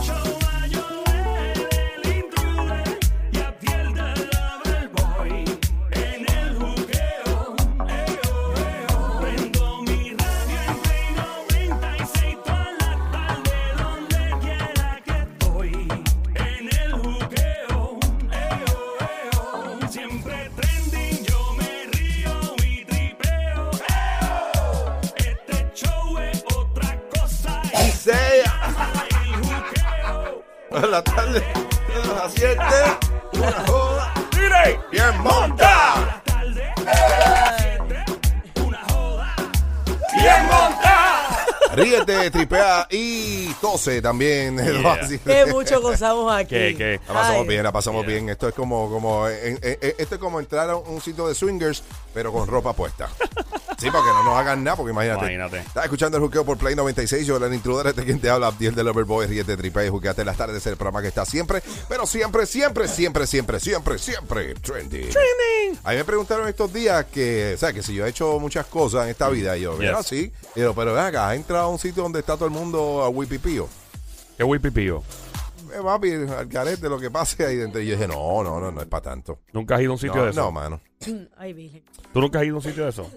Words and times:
Joe. 0.00 0.31
Ríete, 41.82 42.30
tripea 42.30 42.86
y 42.90 43.52
tose 43.60 44.00
también. 44.02 44.58
Así. 45.00 45.18
Qué 45.18 45.46
mucho 45.46 45.80
gozamos 45.80 46.32
aquí. 46.32 46.50
¿Qué, 46.54 46.74
qué? 46.76 47.00
La 47.08 47.14
pasamos 47.14 47.40
Ay, 47.42 47.48
bien, 47.48 47.62
la 47.62 47.72
pasamos 47.72 48.06
bien. 48.06 48.28
Esto 48.28 48.48
es 48.48 48.54
como, 48.54 48.88
como, 48.90 49.28
en- 49.28 49.58
en- 49.62 49.78
en- 49.80 49.94
esto 49.98 50.14
es 50.14 50.20
como 50.20 50.40
entrar 50.40 50.70
a 50.70 50.76
un 50.76 51.00
sitio 51.00 51.26
de 51.28 51.34
swingers, 51.34 51.82
pero 52.14 52.32
con 52.32 52.46
ropa 52.48 52.72
puesta. 52.72 53.08
Sí, 53.82 53.90
para 53.90 54.04
que 54.04 54.10
no 54.10 54.22
nos 54.24 54.34
hagan 54.38 54.62
nada, 54.62 54.76
porque 54.76 54.92
imagínate. 54.92 55.24
Imagínate. 55.24 55.58
Estás 55.58 55.84
escuchando 55.84 56.16
el 56.16 56.22
juqueo 56.22 56.44
por 56.44 56.56
Play 56.56 56.76
96. 56.76 57.26
Yo, 57.26 57.36
el 57.44 57.52
intruder, 57.52 57.88
este 57.88 58.04
quien 58.04 58.20
te 58.20 58.30
habla, 58.30 58.46
Abdiel 58.46 58.76
de 58.76 58.84
Loverboy, 58.84 59.26
Ríete, 59.26 59.56
tripea 59.56 59.84
y 59.86 59.88
juqueate 59.88 60.24
las 60.24 60.36
tardes. 60.36 60.58
Es 60.58 60.66
el 60.68 60.76
programa 60.76 61.02
que 61.02 61.08
está 61.08 61.24
siempre, 61.24 61.60
pero 61.88 62.06
siempre, 62.06 62.46
siempre, 62.46 62.86
siempre, 62.86 63.26
siempre, 63.26 63.58
siempre, 63.58 63.98
siempre 63.98 64.54
trendy. 64.54 65.08
A 65.82 65.90
mí 65.90 65.96
me 65.96 66.04
preguntaron 66.04 66.46
estos 66.48 66.72
días 66.72 67.06
que, 67.06 67.54
o 67.54 67.58
sea, 67.58 67.72
que 67.72 67.82
si 67.82 67.94
yo 67.94 68.06
he 68.06 68.10
hecho 68.10 68.38
muchas 68.38 68.66
cosas 68.66 69.04
en 69.04 69.10
esta 69.10 69.28
vida, 69.28 69.56
y 69.56 69.62
yo, 69.62 69.76
mira, 69.76 69.98
Yes. 69.98 70.06
sí. 70.06 70.32
Y 70.54 70.60
yo, 70.60 70.74
pero 70.74 70.94
ven 70.94 71.04
acá, 71.04 71.30
¿has 71.30 71.36
entrado 71.36 71.64
a 71.64 71.68
un 71.68 71.78
sitio 71.80 72.04
donde 72.04 72.20
está 72.20 72.34
todo 72.36 72.44
el 72.46 72.52
mundo 72.52 73.02
a 73.02 73.08
wipipío? 73.08 73.68
¡Qué 74.36 74.44
wipipío! 74.44 75.02
Eh, 75.74 75.80
papi, 75.82 76.12
al 76.12 76.46
garete, 76.46 76.88
lo 76.88 77.00
que 77.00 77.10
pase 77.10 77.44
ahí 77.44 77.56
dentro. 77.56 77.80
Y 77.80 77.86
yo 77.86 77.94
dije, 77.96 78.06
no, 78.06 78.42
no, 78.44 78.60
no, 78.60 78.70
no 78.70 78.80
es 78.80 78.86
para 78.86 79.02
tanto. 79.02 79.40
¿Nunca 79.52 79.74
has 79.74 79.80
ido 79.80 79.90
a 79.90 79.94
un 79.94 79.98
sitio 79.98 80.16
No, 80.16 80.24
de 80.26 80.30
eso? 80.30 80.40
no, 80.40 80.52
mano. 80.52 80.80
Ay, 81.36 81.52
virgen. 81.52 81.82
¿Tú 82.12 82.20
nunca 82.20 82.38
has 82.38 82.44
ido 82.44 82.54
a 82.56 82.58
un 82.58 82.62
sitio 82.64 82.84
de 82.84 82.90
eso? 82.90 83.10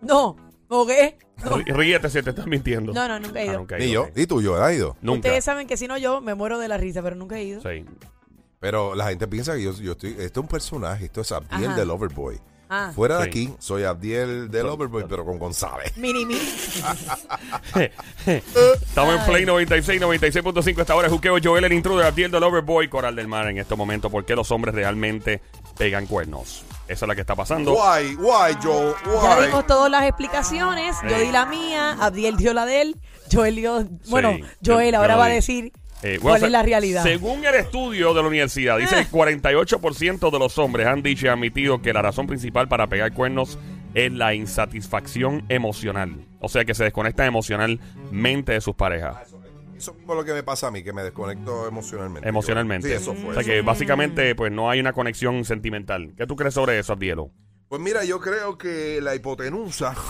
No, 0.00 0.36
¿o 0.68 0.86
qué? 0.86 1.18
No, 1.44 1.50
Rí- 1.58 1.72
Ríete 1.72 2.08
si 2.10 2.22
te 2.22 2.30
estás 2.30 2.46
mintiendo. 2.46 2.92
no, 2.92 3.06
no, 3.08 3.18
nunca 3.20 3.40
he 3.40 3.42
Ah, 3.48 3.52
ido. 3.52 3.58
nunca 3.58 3.76
he 3.76 3.80
Ni 3.80 3.84
ido, 3.86 4.04
yo. 4.04 4.10
ok. 4.10 4.18
¿Y 4.18 4.26
tú, 4.26 4.42
yo? 4.42 4.56
¿Has 4.62 4.74
ido? 4.74 4.96
Nunca. 5.02 5.28
Ustedes 5.28 5.44
saben 5.44 5.66
que 5.66 5.76
si 5.76 5.86
no 5.88 5.96
yo 5.98 6.20
me 6.20 6.34
muero 6.34 6.58
de 6.58 6.68
la 6.68 6.76
risa, 6.76 7.02
pero 7.02 7.16
nunca 7.16 7.36
he 7.38 7.44
ido. 7.44 7.60
Sí. 7.62 7.84
Pero 8.60 8.94
la 8.96 9.08
gente 9.08 9.28
piensa 9.28 9.54
que 9.54 9.62
yo, 9.62 9.72
yo 9.74 9.92
estoy. 9.92 10.10
Esto 10.18 10.40
es 10.40 10.44
un 10.44 10.48
personaje. 10.48 11.04
Esto 11.04 11.20
es 11.20 11.30
Abdiel 11.30 11.66
Ajá. 11.70 11.76
de 11.76 11.86
Loverboy. 11.86 12.40
Ah, 12.70 12.92
Fuera 12.94 13.16
de 13.18 13.24
Sí. 13.24 13.28
aquí, 13.30 13.54
soy 13.60 13.84
Abdiel 13.84 14.50
de 14.50 14.62
Loverboy, 14.62 15.04
pero 15.08 15.24
con 15.24 15.38
González. 15.38 15.96
mini 15.96 16.26
mini. 16.26 16.40
Estamos 18.26 19.18
en 19.20 19.24
Play 19.26 19.46
96, 19.46 20.00
96.5. 20.02 20.80
Esta 20.80 20.94
hora 20.94 21.06
es 21.06 21.12
Juqueo 21.12 21.36
Joel, 21.42 21.64
el 21.64 21.72
intruder, 21.72 22.06
Abdiel 22.06 22.30
del 22.30 22.42
Overboy, 22.42 22.88
Coral 22.88 23.16
del 23.16 23.28
Mar. 23.28 23.48
En 23.48 23.58
este 23.58 23.74
momento, 23.74 24.10
¿por 24.10 24.24
qué 24.26 24.34
los 24.34 24.50
hombres 24.50 24.74
realmente 24.74 25.40
pegan 25.78 26.06
cuernos? 26.06 26.64
Esa 26.88 27.04
es 27.04 27.08
la 27.08 27.14
que 27.14 27.20
está 27.20 27.36
pasando. 27.36 27.72
Why, 27.74 28.14
why, 28.16 28.56
Joe, 28.62 28.94
Ya 29.22 29.46
dimos 29.46 29.66
todas 29.66 29.90
las 29.90 30.04
explicaciones. 30.04 30.96
Yo 31.08 31.18
di 31.18 31.30
la 31.30 31.44
mía, 31.46 31.96
Abdiel 32.00 32.36
dio 32.36 32.54
la 32.54 32.64
de 32.66 32.80
él. 32.82 32.96
Joel 33.30 33.56
dio. 33.56 33.84
Bueno, 34.08 34.36
yo- 34.60 34.74
Joel 34.74 34.92
yo 34.92 34.98
ahora 35.00 35.16
va 35.16 35.26
a 35.26 35.28
di. 35.28 35.34
decir 35.34 35.72
Eh, 36.02 36.18
bueno, 36.20 36.20
cuál 36.22 36.40
se- 36.40 36.46
es 36.46 36.52
la 36.52 36.62
realidad. 36.62 37.02
Según 37.02 37.44
el 37.44 37.54
estudio 37.56 38.14
de 38.14 38.22
la 38.22 38.28
universidad, 38.28 38.78
dice 38.78 38.96
que 38.96 39.06
48% 39.10 40.30
de 40.30 40.38
los 40.38 40.56
hombres 40.58 40.86
han 40.86 41.02
dicho 41.02 41.26
y 41.26 41.28
admitido 41.28 41.82
que 41.82 41.92
la 41.92 42.00
razón 42.02 42.26
principal 42.26 42.68
para 42.68 42.86
pegar 42.86 43.12
cuernos 43.12 43.58
es 43.94 44.12
la 44.12 44.32
insatisfacción 44.34 45.44
emocional. 45.48 46.24
O 46.40 46.48
sea, 46.48 46.64
que 46.64 46.74
se 46.74 46.84
desconectan 46.84 47.26
emocionalmente 47.26 48.52
de 48.52 48.60
sus 48.60 48.74
parejas. 48.76 49.34
Eso 49.78 49.96
es 49.96 50.06
lo 50.06 50.24
que 50.24 50.32
me 50.32 50.42
pasa 50.42 50.66
a 50.66 50.70
mí, 50.72 50.82
que 50.82 50.92
me 50.92 51.02
desconecto 51.02 51.68
emocionalmente. 51.68 52.28
Emocionalmente. 52.28 52.88
Sí, 52.88 52.94
eso 52.94 53.14
fue. 53.14 53.30
O 53.30 53.32
sea, 53.32 53.42
eso 53.42 53.50
que 53.50 53.62
básicamente 53.62 54.34
pues 54.34 54.50
no 54.50 54.68
hay 54.68 54.80
una 54.80 54.92
conexión 54.92 55.44
sentimental. 55.44 56.14
¿Qué 56.16 56.26
tú 56.26 56.34
crees 56.34 56.54
sobre 56.54 56.78
eso, 56.80 56.92
Abdielo? 56.92 57.30
Pues 57.68 57.80
mira, 57.80 58.04
yo 58.04 58.20
creo 58.20 58.58
que 58.58 59.00
la 59.00 59.14
hipotenusa. 59.14 59.94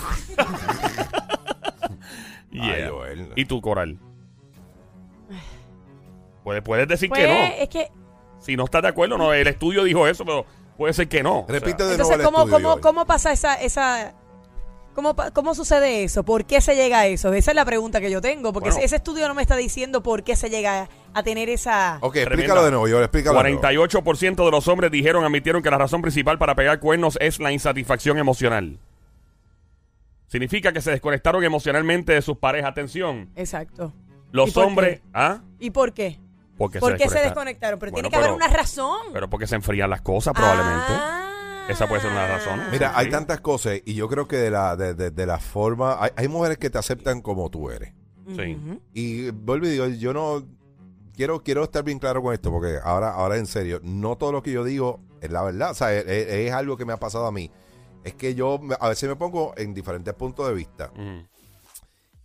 Yeah. 2.51 2.89
Joel. 2.89 3.31
¿Y 3.37 3.45
tú, 3.45 3.61
Coral? 3.61 3.99
Puedes, 6.43 6.63
puedes 6.63 6.89
decir 6.89 7.11
pues 7.11 7.21
que 7.21 7.27
no. 7.29 7.63
es 7.63 7.69
que. 7.69 7.93
Si 8.41 8.57
no 8.57 8.65
estás 8.65 8.81
de 8.83 8.89
acuerdo, 8.89 9.19
no. 9.19 9.35
El 9.35 9.47
estudio 9.47 9.85
dijo 9.85 10.09
eso, 10.09 10.25
pero 10.25 10.47
puede 10.79 10.95
ser 10.95 11.09
que 11.09 11.23
no. 11.23 11.41
O 11.41 11.47
sea, 11.47 11.59
Repite 11.61 11.85
de 11.85 11.93
Entonces, 11.93 12.17
nuevo 12.17 12.23
el 12.23 12.25
¿cómo, 12.25 12.45
estudio, 12.45 12.71
cómo, 12.71 12.81
cómo 12.81 13.07
pasa 13.07 13.33
esa. 13.33 13.55
esa 13.55 14.15
¿Cómo, 14.99 15.15
pa- 15.15 15.31
¿Cómo 15.31 15.55
sucede 15.55 16.03
eso? 16.03 16.25
¿Por 16.25 16.45
qué 16.45 16.61
se 16.61 16.75
llega 16.75 16.99
a 16.99 17.07
eso? 17.07 17.33
Esa 17.33 17.53
es 17.53 17.55
la 17.55 17.65
pregunta 17.65 18.01
que 18.01 18.11
yo 18.11 18.21
tengo. 18.21 18.53
Porque 18.53 18.71
Bueno. 18.71 18.85
ese 18.85 18.97
estudio 18.97 19.29
no 19.29 19.35
me 19.35 19.43
está 19.43 19.55
diciendo 19.55 20.03
por 20.03 20.25
qué 20.25 20.35
se 20.35 20.51
llega 20.51 20.89
a 21.15 21.23
tener 21.23 21.49
esa. 21.49 21.99
Ok, 22.01 22.15
Tremenda. 22.15 22.35
explícalo 22.35 22.65
de 22.65 22.71
nuevo, 22.73 22.89
Joel, 22.89 23.05
explícalo 23.05 23.39
de 23.41 23.51
nuevo. 23.51 23.61
48% 23.63 24.45
de 24.45 24.51
los 24.51 24.67
hombres 24.67 24.91
dijeron, 24.91 25.25
admitieron 25.25 25.63
que 25.63 25.71
la 25.71 25.79
razón 25.79 26.03
principal 26.03 26.37
para 26.37 26.57
pegar 26.57 26.81
cuernos 26.81 27.17
es 27.21 27.39
la 27.39 27.53
insatisfacción 27.53 28.19
emocional. 28.19 28.81
Significa 30.27 30.73
que 30.73 30.81
se 30.81 30.91
desconectaron 30.91 31.45
emocionalmente 31.45 32.13
de 32.15 32.21
sus 32.21 32.37
parejas. 32.37 32.71
Atención. 32.73 33.31
Exacto. 33.37 33.93
Los 34.33 34.49
¿Y 34.49 34.53
por 34.53 34.65
hombres. 34.65 34.99
qué? 34.99 35.07
¿Ah? 35.15 35.43
¿Y 35.61 35.71
por 35.71 35.93
qué? 35.93 36.19
Porque 36.59 36.81
¿Por 36.81 36.97
qué 36.97 37.05
se 37.09 37.21
desconectan- 37.21 37.23
desconectaron? 37.23 37.79
Pero 37.79 37.93
Bueno, 37.93 38.09
tiene 38.09 38.21
que 38.23 38.29
haber 38.31 38.37
una 38.37 38.49
razón. 38.49 38.99
Pero 39.13 39.31
porque 39.31 39.47
se 39.47 39.55
enfrían 39.55 39.89
las 39.91 40.01
cosas, 40.03 40.35
probablemente. 40.35 40.87
Ah. 40.91 41.18
Esa 41.69 41.87
puede 41.87 42.01
ser 42.01 42.11
una 42.11 42.23
de 42.23 42.29
las 42.29 42.45
razones. 42.45 42.67
Mira, 42.71 42.93
hay 42.97 43.11
tantas 43.11 43.41
cosas 43.41 43.79
y 43.85 43.95
yo 43.95 44.09
creo 44.09 44.27
que 44.27 44.37
de 44.37 44.51
la, 44.51 44.75
de, 44.77 44.95
de- 44.95 45.11
de 45.11 45.27
la 45.27 45.39
forma... 45.39 46.03
Hay, 46.03 46.11
hay 46.17 46.29
mujeres 46.29 46.57
que 46.59 46.71
te 46.71 46.79
aceptan 46.79 47.21
como 47.21 47.51
tú 47.51 47.71
eres. 47.71 47.93
Sí. 48.35 48.57
Y 48.95 49.31
vuelvo 49.31 49.67
y 49.67 49.71
digo, 49.71 49.87
yo 49.89 50.13
no... 50.13 50.45
Quiero, 51.15 51.43
quiero 51.43 51.65
estar 51.65 51.83
bien 51.83 51.99
claro 51.99 52.23
con 52.23 52.33
esto, 52.33 52.51
porque 52.51 52.79
ahora, 52.83 53.11
ahora 53.11 53.37
en 53.39 53.47
serio, 53.47 53.81
no 53.83 54.17
todo 54.17 54.31
lo 54.33 54.43
que 54.43 54.53
yo 54.53 54.63
digo 54.65 55.01
es 55.21 55.31
la 55.31 55.43
verdad. 55.43 55.73
O 55.73 55.75
sea, 55.75 55.93
es, 55.93 56.07
es- 56.07 56.29
es 56.29 56.53
algo 56.53 56.77
que 56.77 56.85
me 56.85 56.93
ha 56.93 56.99
pasado 56.99 57.27
a 57.27 57.33
mí. 57.33 57.51
Es 58.05 58.15
que 58.15 58.35
yo 58.35 58.61
a 58.81 58.89
veces 58.89 59.09
me 59.09 59.17
pongo 59.17 59.53
en 59.57 59.75
diferentes 59.75 60.15
puntos 60.15 60.47
de 60.49 60.55
vista. 60.55 60.91
Ujú. 60.95 61.27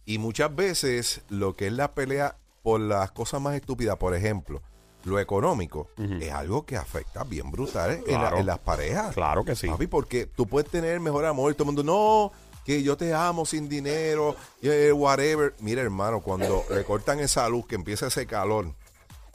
Y 0.06 0.18
muchas 0.20 0.56
veces 0.56 1.22
lo 1.30 1.56
que 1.56 1.68
es 1.68 1.74
la 1.74 1.94
pelea 1.94 2.38
por 2.62 2.80
las 2.80 3.12
cosas 3.12 3.42
más 3.42 3.56
estúpidas, 3.56 3.98
por 3.98 4.16
ejemplo, 4.16 4.62
lo 5.04 5.20
económico, 5.20 5.90
es 6.20 6.32
algo 6.32 6.66
que 6.66 6.78
afecta 6.78 7.24
bien 7.24 7.52
brutal 7.52 7.92
¿eh? 7.92 8.04
en, 8.08 8.14
la- 8.14 8.20
Claro. 8.22 8.38
en 8.38 8.46
las 8.46 8.60
parejas. 8.60 9.14
Claro 9.14 9.44
que 9.44 9.56
sí. 9.56 9.68
Papi, 9.68 9.88
porque 9.88 10.26
tú 10.28 10.48
puedes 10.48 10.70
tener 10.72 10.92
el 10.94 11.00
mejor 11.02 11.26
amor 11.26 11.52
y 11.52 11.56
todo 11.56 11.70
el 11.70 11.76
mundo, 11.76 11.84
no, 11.84 12.32
que 12.66 12.82
yo 12.84 12.96
te 12.96 13.14
amo 13.14 13.46
sin 13.46 13.68
dinero, 13.68 14.36
eh, 14.62 14.92
whatever. 14.94 15.54
Mira, 15.60 15.82
hermano, 15.82 16.22
cuando 16.22 16.64
le 16.70 16.84
cortan 16.86 17.20
esa 17.20 17.48
luz, 17.50 17.68
que 17.68 17.76
empieza 17.76 18.08
ese 18.08 18.26
calor 18.26 18.68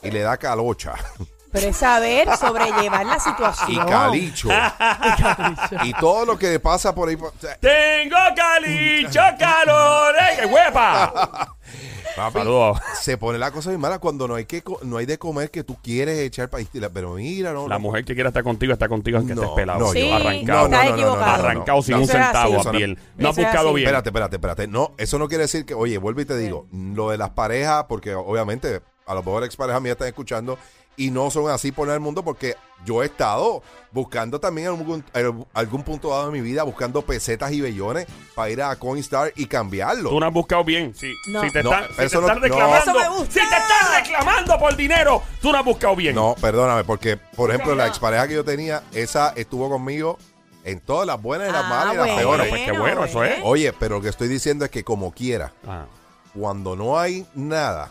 y 0.03 0.11
le 0.11 0.21
da 0.21 0.37
calocha 0.39 0.95
Pero 1.51 1.69
es 1.69 1.77
saber 1.77 2.29
sobrellevar 2.37 3.05
la 3.05 3.19
situación. 3.19 3.71
y 3.73 3.77
calicho 3.91 4.49
y 5.83 5.93
todo 5.95 6.25
lo 6.25 6.39
que 6.39 6.51
le 6.51 6.61
pasa 6.61 6.95
por 6.95 7.09
ahí. 7.09 7.17
Tengo 7.61 8.17
calicho 8.37 9.21
calor, 9.39 10.15
¡eh, 10.17 10.37
qué 10.41 10.47
huepa! 10.47 11.57
Papi, 12.19 12.41
se 13.01 13.17
pone 13.17 13.39
la 13.39 13.51
cosa 13.51 13.71
bien 13.71 13.81
mala 13.81 13.99
cuando 13.99 14.29
no 14.29 14.35
hay 14.35 14.45
que 14.45 14.63
co- 14.63 14.79
no 14.83 14.97
hay 14.99 15.07
de 15.07 15.19
comer 15.19 15.51
que 15.51 15.65
tú 15.65 15.77
quieres 15.83 16.19
echar 16.19 16.51
para 16.51 16.63
pero 16.93 17.15
mira 17.15 17.53
no 17.53 17.67
La 17.69 17.77
no. 17.77 17.81
mujer 17.81 18.05
que 18.05 18.15
quiera 18.15 18.29
estar 18.29 18.43
contigo 18.43 18.73
está 18.73 18.89
contigo 18.89 19.19
aunque 19.19 19.35
No, 19.35 19.43
estés 19.43 19.55
pelado. 19.57 19.81
no, 19.81 19.93
Sí, 19.93 20.09
yo- 20.09 20.15
arrancado. 20.15 21.15
arrancado 21.25 21.83
sin 21.83 21.95
no, 21.97 22.01
un 22.03 22.07
centavo, 22.09 22.59
así. 22.61 22.69
Abdiel. 22.69 22.99
No 23.17 23.29
has 23.31 23.37
buscado 23.37 23.69
así. 23.69 23.77
bien. 23.77 23.87
Espérate, 23.89 24.09
espérate, 24.11 24.37
espérate. 24.37 24.67
No, 24.69 24.95
eso 24.99 25.19
no 25.19 25.29
quiere 25.29 25.43
decir 25.45 25.65
que, 25.65 25.75
oye, 25.75 25.99
vuelvo 25.99 26.21
y 26.21 26.25
te 26.25 26.37
digo, 26.37 26.67
lo 26.73 27.11
de 27.11 27.19
las 27.19 27.31
parejas, 27.31 27.85
porque 27.89 28.15
obviamente 28.15 28.81
a 29.07 29.15
lo 29.15 29.23
mejor 29.23 29.45
exparejas 29.45 29.81
mías 29.81 29.93
están 29.93 30.09
escuchando 30.09 30.59
y 30.99 31.11
no 31.11 31.31
son 31.31 31.49
así 31.51 31.73
por 31.73 31.89
el 31.89 32.01
mundo 32.01 32.23
porque 32.23 32.57
yo 32.85 33.03
he 33.03 33.07
estado 33.07 33.63
buscando 33.93 34.39
también 34.39 34.69
algún, 34.69 35.03
algún 35.55 35.83
punto 35.83 36.11
dado 36.11 36.27
de 36.27 36.33
mi 36.33 36.41
vida, 36.43 36.63
buscando 36.65 37.01
pesetas 37.03 37.51
y 37.53 37.61
bellones 37.63 38.07
para 38.35 38.51
ir 38.51 38.61
a 38.63 38.77
Coinstar 38.77 39.33
y 39.37 39.47
cambiarlo. 39.47 40.11
Tú 40.11 40.21
no 40.21 40.27
has 40.27 40.33
buscado 40.33 40.63
bien. 40.65 40.95
Si, 40.95 41.13
No. 41.29 41.41
si 41.43 41.51
te, 41.51 41.63
No, 41.63 41.71
están, 41.73 41.89
si 41.91 41.97
te 41.97 42.05
eso 42.05 42.21
no- 42.21 42.27
están 42.27 42.39
no. 42.41 42.43
reclamando, 42.45 42.91
Eso 42.91 42.95
me 43.01 43.09
gusta. 43.09 43.33
si 43.33 43.39
te 43.49 43.57
están 43.57 44.05
reclamando 44.05 44.59
por 44.59 44.77
dinero, 44.77 45.23
tú 45.41 45.51
no 45.53 45.59
has 45.59 45.65
buscado 45.65 45.97
bien. 45.97 46.15
No, 46.15 46.35
perdóname, 46.41 46.85
porque, 46.85 47.17
por 47.17 47.51
ejemplo, 47.51 47.75
la 47.75 47.87
expareja 47.87 48.29
que 48.29 48.35
yo 48.35 48.45
tenía, 48.45 48.83
esa 48.93 49.33
estuvo 49.37 49.71
conmigo 49.71 50.19
en 50.65 50.81
todas 50.81 51.07
las 51.07 51.21
buenas 51.23 51.49
y 51.49 51.53
las 51.53 51.65
Ah, 51.65 51.69
malas 51.69 51.95
y 51.95 51.97
las 51.97 52.07
bueno, 52.07 52.19
peores. 52.19 52.49
pues 52.51 52.63
qué 52.65 52.73
bueno, 52.79 53.05
eso 53.05 53.25
es. 53.25 53.41
Oye, 53.43 53.73
pero 53.73 53.97
lo 53.97 54.03
que 54.03 54.09
estoy 54.11 54.29
diciendo 54.29 54.65
es 54.65 54.71
que 54.71 54.85
como 54.85 55.13
quiera, 55.13 55.53
Ah, 55.67 55.87
cuando 56.39 56.77
no 56.77 56.99
hay 56.99 57.27
nada, 57.35 57.91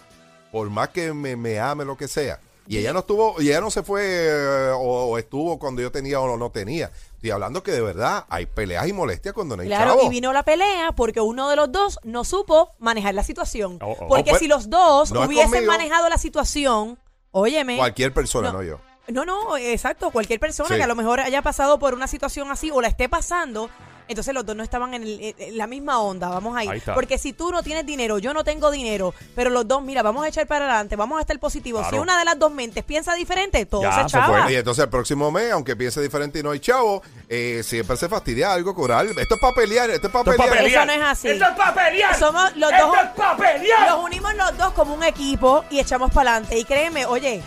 por 0.51 0.69
más 0.69 0.89
que 0.89 1.11
me, 1.13 1.35
me 1.35 1.59
ame 1.59 1.83
lo 1.85 1.97
que 1.97 2.07
sea, 2.07 2.39
Y 2.67 2.77
ella 2.77 2.91
no 2.93 2.99
estuvo, 2.99 3.41
y 3.41 3.47
ella 3.49 3.61
no 3.61 3.71
se 3.71 3.81
fue 3.83 4.01
eh, 4.05 4.71
o, 4.71 5.05
o 5.11 5.17
estuvo 5.17 5.57
cuando 5.57 5.81
yo 5.81 5.91
tenía 5.91 6.19
o 6.19 6.37
no 6.37 6.49
tenía. 6.51 6.91
Estoy 7.15 7.31
hablando 7.31 7.63
que 7.63 7.71
de 7.71 7.81
verdad 7.81 8.25
hay 8.29 8.45
peleas 8.45 8.87
y 8.87 8.93
molestias 8.93 9.33
cuando 9.33 9.55
no 9.55 9.61
hay 9.63 9.67
Claro, 9.69 9.91
chavo. 9.95 10.03
y 10.05 10.09
vino 10.09 10.33
la 10.33 10.43
pelea 10.43 10.91
porque 10.91 11.19
uno 11.21 11.49
de 11.49 11.55
los 11.55 11.71
dos 11.71 11.99
no 12.03 12.23
supo 12.23 12.73
manejar 12.79 13.13
la 13.15 13.23
situación. 13.23 13.79
Oh, 13.81 13.91
oh. 13.99 14.07
Porque 14.07 14.29
Oh, 14.29 14.33
pues, 14.33 14.39
si 14.39 14.47
los 14.47 14.69
dos 14.69 15.11
no 15.11 15.21
es 15.23 15.27
hubiesen 15.27 15.49
conmigo. 15.51 15.71
manejado 15.71 16.09
la 16.09 16.17
situación, 16.17 16.99
óyeme. 17.31 17.77
Cualquier 17.77 18.13
persona, 18.13 18.51
no, 18.51 18.59
No. 18.59 18.63
yo. 18.63 18.79
No, 19.07 19.23
no, 19.23 19.55
exacto. 19.55 20.11
Cualquier 20.11 20.39
persona 20.39 20.67
Sí. 20.67 20.75
que 20.75 20.83
a 20.83 20.87
lo 20.87 20.95
mejor 20.95 21.21
haya 21.21 21.41
pasado 21.41 21.79
por 21.79 21.93
una 21.93 22.07
situación 22.07 22.51
así 22.51 22.69
o 22.71 22.81
la 22.81 22.89
esté 22.89 23.07
pasando, 23.07 23.69
entonces 24.07 24.33
los 24.33 24.45
dos 24.45 24.55
no 24.55 24.63
estaban 24.63 24.93
en, 24.93 25.03
el- 25.03 25.35
en 25.37 25.57
la 25.57 25.67
misma 25.67 25.99
onda. 25.99 26.29
Vamos 26.29 26.55
ahí. 26.57 26.67
Ahí 26.67 26.77
está. 26.79 26.93
Porque 26.93 27.17
si 27.17 27.33
tú 27.33 27.51
no 27.51 27.63
tienes 27.63 27.85
dinero, 27.85 28.19
yo 28.19 28.33
no 28.33 28.43
tengo 28.43 28.71
dinero, 28.71 29.13
pero 29.35 29.49
los 29.49 29.67
dos, 29.67 29.81
mira, 29.83 30.01
vamos 30.01 30.23
a 30.25 30.27
echar 30.27 30.47
para 30.47 30.65
adelante, 30.65 30.95
vamos 30.95 31.17
a 31.17 31.21
estar 31.21 31.37
positivos. 31.39 31.85
Si 31.89 31.95
una 31.97 32.17
de 32.19 32.25
las 32.25 32.37
dos 32.39 32.51
mentes 32.51 32.83
piensa 32.83 33.13
diferente, 33.13 33.65
todo 33.65 33.81
Ya, 33.83 34.07
se 34.07 34.17
se. 34.17 34.53
Y 34.53 34.55
entonces 34.55 34.83
el 34.83 34.89
próximo 34.89 35.31
mes, 35.31 35.51
aunque 35.51 35.75
piense 35.75 36.01
diferente 36.01 36.39
y 36.39 36.43
no 36.43 36.51
hay 36.51 36.59
chavo, 36.59 37.01
eh, 37.29 37.61
siempre 37.63 37.97
se 37.97 38.07
fastidia 38.09 38.53
algo, 38.53 38.73
coral. 38.73 39.09
Esto 39.17 39.35
es 39.35 39.41
para 39.41 39.53
pelear, 39.53 39.89
esto 39.89 40.07
es 40.07 40.13
para 40.13 40.21
Esto 40.21 40.31
es 40.31 40.37
pa' 40.37 40.43
pelear. 40.45 40.63
pelear. 40.63 40.83
Eso 40.89 40.97
no 40.97 41.03
es 41.05 41.11
así. 41.11 41.27
¡Esto 41.29 41.45
es 41.45 41.51
pa' 41.57 41.73
pelear! 41.73 42.15
Somos 42.19 42.55
los 42.55 42.71
¡Esto 42.71 42.87
dos- 42.87 42.97
es 42.97 43.09
pa' 43.11 43.37
pelear! 43.37 43.89
Los 43.91 44.03
unimos 44.03 44.33
los 44.35 44.57
dos 44.57 44.73
como 44.73 44.93
un 44.93 45.03
equipo 45.03 45.63
y 45.69 45.79
echamos 45.79 46.11
para 46.11 46.31
adelante. 46.31 46.57
Y 46.57 46.63
créeme, 46.65 47.05
oye, 47.05 47.41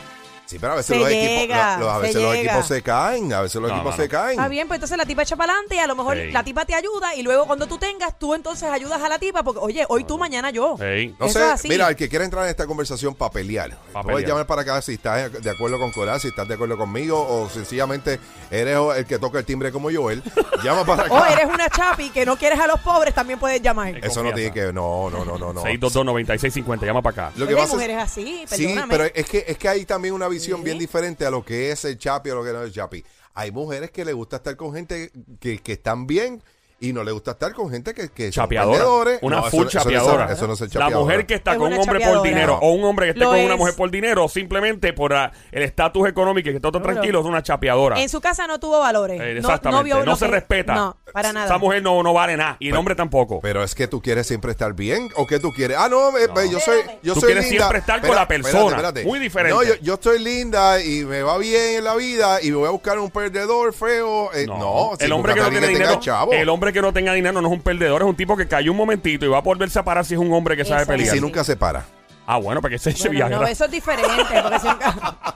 Sí, 0.50 0.58
pero 0.58 0.73
a 0.73 0.76
veces, 0.76 0.97
Se 0.97 1.00
los, 1.00 1.08
llega, 1.08 1.75
equipos, 1.75 1.88
a 1.88 1.94
se 1.97 2.00
veces 2.02 2.23
los 2.23 2.35
llega. 2.35 2.50
equipos 2.52 2.67
se 2.67 2.82
caen, 2.82 3.32
a 3.32 3.41
veces 3.41 3.61
los 3.61 3.70
No, 3.70 3.76
equipos 3.76 3.93
no, 3.93 3.97
no. 3.99 4.02
se 4.02 4.08
caen. 4.08 4.31
Está 4.31 4.49
bien, 4.49 4.67
pues 4.67 4.79
entonces 4.79 4.99
la 4.99 5.05
tipa 5.06 5.23
echa 5.23 5.37
para 5.37 5.52
adelante 5.52 5.76
y 5.76 5.79
a 5.79 5.87
lo 5.87 5.94
mejor 5.94 6.17
la 6.17 6.43
tipa 6.43 6.64
te 6.64 6.75
ayuda 6.75 7.14
y 7.14 7.23
luego 7.23 7.47
cuando 7.47 7.69
tú 7.69 7.79
tengas, 7.79 8.19
tú 8.19 8.35
entonces 8.35 8.69
ayudas 8.69 9.00
a 9.00 9.08
la 9.08 9.20
tipa 9.20 9.44
porque, 9.44 9.61
oye, 9.62 9.85
hoy 9.88 10.02
tú, 10.02 10.19
mañana 10.19 10.50
yo. 10.50 10.76
Ey. 10.81 11.14
No 11.20 11.26
Eso 11.26 11.38
sé, 11.38 11.44
es 11.47 11.52
así. 11.52 11.69
mira, 11.69 11.88
el 11.88 11.94
que 11.94 12.08
quiera 12.08 12.25
entrar 12.25 12.43
en 12.44 12.50
esta 12.50 12.67
conversación 12.67 13.14
para 13.14 13.31
pelear, 13.31 13.70
Pa' 13.93 14.02
puedes 14.02 14.17
pelear. 14.17 14.29
llamar 14.31 14.47
para 14.49 14.62
acá 14.62 14.82
si 14.82 14.94
estás 14.94 15.32
de 15.41 15.50
acuerdo 15.50 15.79
con 15.79 15.93
Coral, 15.93 16.20
si 16.20 16.26
estás 16.29 16.49
de 16.49 16.55
acuerdo 16.55 16.76
conmigo 16.76 17.17
o 17.25 17.49
sencillamente 17.49 18.19
eres 18.50 18.76
el 18.96 19.06
que 19.06 19.20
toca 19.20 19.38
el 19.38 19.44
timbre 19.44 19.70
como 19.70 19.88
Joel. 19.93 20.20
Llama 20.64 20.85
para 20.85 21.05
acá. 21.05 21.12
O 21.14 21.25
eres 21.26 21.46
una 21.46 21.69
chapi 21.69 22.11
que 22.11 22.26
no 22.26 22.37
quieres 22.37 22.58
a 22.58 22.67
los 22.67 22.81
pobres, 22.81 23.14
también 23.14 23.38
puedes 23.38 23.62
llamar. 23.62 23.96
Eso 24.05 24.23
no 24.25 24.32
tiene 24.32 24.53
que 24.53 24.73
no, 24.73 25.08
no, 25.11 25.25
no, 25.25 25.38
no, 25.38 25.53
no. 25.53 25.62
622-9650, 25.62 26.85
llama 26.87 27.03
para 27.03 27.29
acá. 27.29 27.32
Lo 27.37 27.46
que 27.46 27.55
Oye, 27.55 27.62
hay 27.62 27.67
pasa 27.67 27.67
es- 27.67 27.73
mujeres 27.75 27.96
así, 27.99 28.44
Sí, 28.49 28.67
perdóname. 28.67 28.91
pero 28.96 29.05
es 29.14 29.26
que 29.29 29.44
es 29.46 29.58
que 29.58 29.69
hay 29.69 29.85
también 29.85 30.14
una 30.14 30.29
visión 30.41 30.65
bien 30.65 30.79
diferente 30.79 31.27
a 31.27 31.31
lo 31.31 31.45
que 31.45 31.71
es 31.71 31.85
el 31.85 31.99
chapi 31.99 32.31
o 32.31 32.37
lo 32.37 32.45
que 32.45 32.53
no 32.53 32.61
es 32.61 32.69
el 32.69 32.73
chapi. 32.73 33.05
Hay 33.35 33.53
mujeres 33.53 33.91
que 33.91 34.05
les 34.05 34.15
gusta 34.15 34.37
estar 34.37 34.57
con 34.57 34.75
gente 34.75 35.13
que, 35.39 35.59
que 35.59 35.73
están 35.73 36.07
bien 36.07 36.43
y 36.82 36.94
no 36.94 37.05
les 37.05 37.12
gusta 37.12 37.32
estar 37.32 37.53
con 37.53 37.71
gente 37.71 37.93
que, 37.93 38.09
que 38.09 38.32
son 38.32 38.44
Chapeadora. 38.44 38.79
perdedores. 38.79 39.19
Una 39.21 39.37
No, 39.37 39.43
eso- 39.43 39.50
full 39.50 39.67
eso 39.67 39.79
no 39.79 39.85
chapeadora. 39.85 40.32
Eso 40.32 40.47
no 40.47 40.55
es 40.55 40.59
ser 40.59 40.69
La 40.69 40.73
chapeadora. 40.73 40.99
mujer 41.00 41.27
que 41.27 41.35
está 41.35 41.53
Es 41.53 41.59
con 41.59 41.67
un 41.75 41.79
hombre 41.79 41.87
por 41.99 42.00
chapeadora. 42.00 42.29
dinero 42.31 42.59
o 42.62 42.71
un 42.73 42.85
hombre 42.85 43.05
que 43.06 43.11
esté 43.11 43.21
Lo 43.21 43.31
con 43.32 43.41
una 43.41 43.56
mujer 43.56 43.75
por 43.77 43.91
dinero 43.91 44.29
simplemente 44.31 44.94
por 44.94 45.12
ah, 45.12 45.31
el 45.53 45.62
estatus 45.62 46.09
económico 46.09 46.49
y 46.49 46.55
que 46.55 46.61
todo 46.61 46.73
Claro. 46.81 46.94
tranquilo 46.94 47.21
es 47.21 47.27
una 47.27 47.43
chapeadora. 47.43 48.00
En 48.00 48.09
su 48.09 48.23
casa 48.23 48.47
no 48.47 48.59
tuvo 48.59 48.81
valores. 48.81 49.21
Eh, 49.21 49.35
No- 49.35 49.41
exactamente. 49.41 49.77
No, 49.79 49.85
vio 49.85 49.99
no 50.06 50.12
lo 50.12 50.17
se 50.17 50.25
que- 50.25 50.31
respeta. 50.32 50.75
No, 50.75 50.97
para 51.12 51.35
nada. 51.35 51.44
Esa 51.47 51.59
mujer 51.59 51.82
no, 51.82 52.03
no 52.03 52.15
vale 52.15 52.38
nada. 52.38 52.56
Y 52.61 52.71
el 52.71 52.77
hombre 52.77 52.94
tampoco. 52.94 53.41
Pero 53.43 53.62
es 53.62 53.75
que 53.75 53.87
tú 53.87 54.00
quieres 54.00 54.27
siempre 54.27 54.50
estar 54.50 54.73
bien 54.73 55.11
o 55.17 55.27
que 55.27 55.38
tú 55.38 55.50
quieres. 55.55 55.77
Ah, 55.79 55.91
no, 55.91 56.17
eh, 56.17 56.29
No. 56.35 56.44
yo 56.47 56.61
soy, 56.61 56.81
yo 57.03 57.12
Tú 57.12 57.21
soy 57.21 57.27
quieres 57.32 57.44
linda. 57.50 57.65
siempre 57.65 57.81
estar 57.81 58.00
con 58.00 58.15
la 58.17 58.27
persona. 58.27 58.91
Muy 59.05 59.19
diferente. 59.19 59.55
No, 59.55 59.62
yo, 59.62 59.75
yo 59.82 59.94
estoy 59.94 60.19
linda 60.19 60.82
y 60.82 61.05
me 61.05 61.23
va 61.23 61.37
bien 61.37 61.77
en 61.77 61.85
la 61.85 61.94
vida 61.94 62.41
y 62.43 62.50
me 62.50 62.56
voy 62.56 62.69
a 62.69 62.71
buscar 62.71 62.99
un 62.99 63.11
perdedor 63.11 63.75
feo. 63.75 64.32
Eh, 64.32 64.47
no, 64.47 64.93
el 64.99 65.12
hombre 65.12 65.35
que 65.35 65.41
no 65.41 65.47
a 65.47 65.50
tiene 65.50 65.67
dinero, 65.69 66.00
el 66.32 66.49
hombre 66.49 66.69
que 66.72 66.82
no 66.82 66.93
tenga 66.93 67.12
dinero 67.12 67.40
no 67.40 67.46
es 67.49 67.52
un 67.55 67.62
perdedor, 67.62 68.02
es 68.02 68.08
un 68.08 68.17
tipo 68.17 68.37
que 68.37 68.49
cayó 68.49 68.72
un 68.72 68.76
momentito 68.78 69.25
y 69.25 69.28
va 69.28 69.38
a 69.38 69.43
volverse 69.43 69.78
a 69.78 69.84
parar 69.84 70.05
si 70.05 70.14
es 70.14 70.20
un 70.20 70.32
hombre 70.32 70.56
que 70.56 70.64
sabe 70.64 70.82
Exacto. 70.82 70.94
y 70.94 70.96
pelear. 70.99 71.14
si 71.17 71.20
nunca 71.20 71.44
se 71.44 71.56
para. 71.56 71.84
Ah, 72.26 72.38
bueno, 72.38 72.61
para 72.62 72.72
que 72.72 72.78
se 72.78 72.90
eche 72.90 73.08
Bueno, 73.08 73.26
viaje. 73.28 73.43
no, 73.43 73.46
eso 73.49 73.64
es 73.64 73.70
diferente. 73.70 74.11
Porque 74.43 74.58
si 74.61 74.69
nunca- 74.69 75.17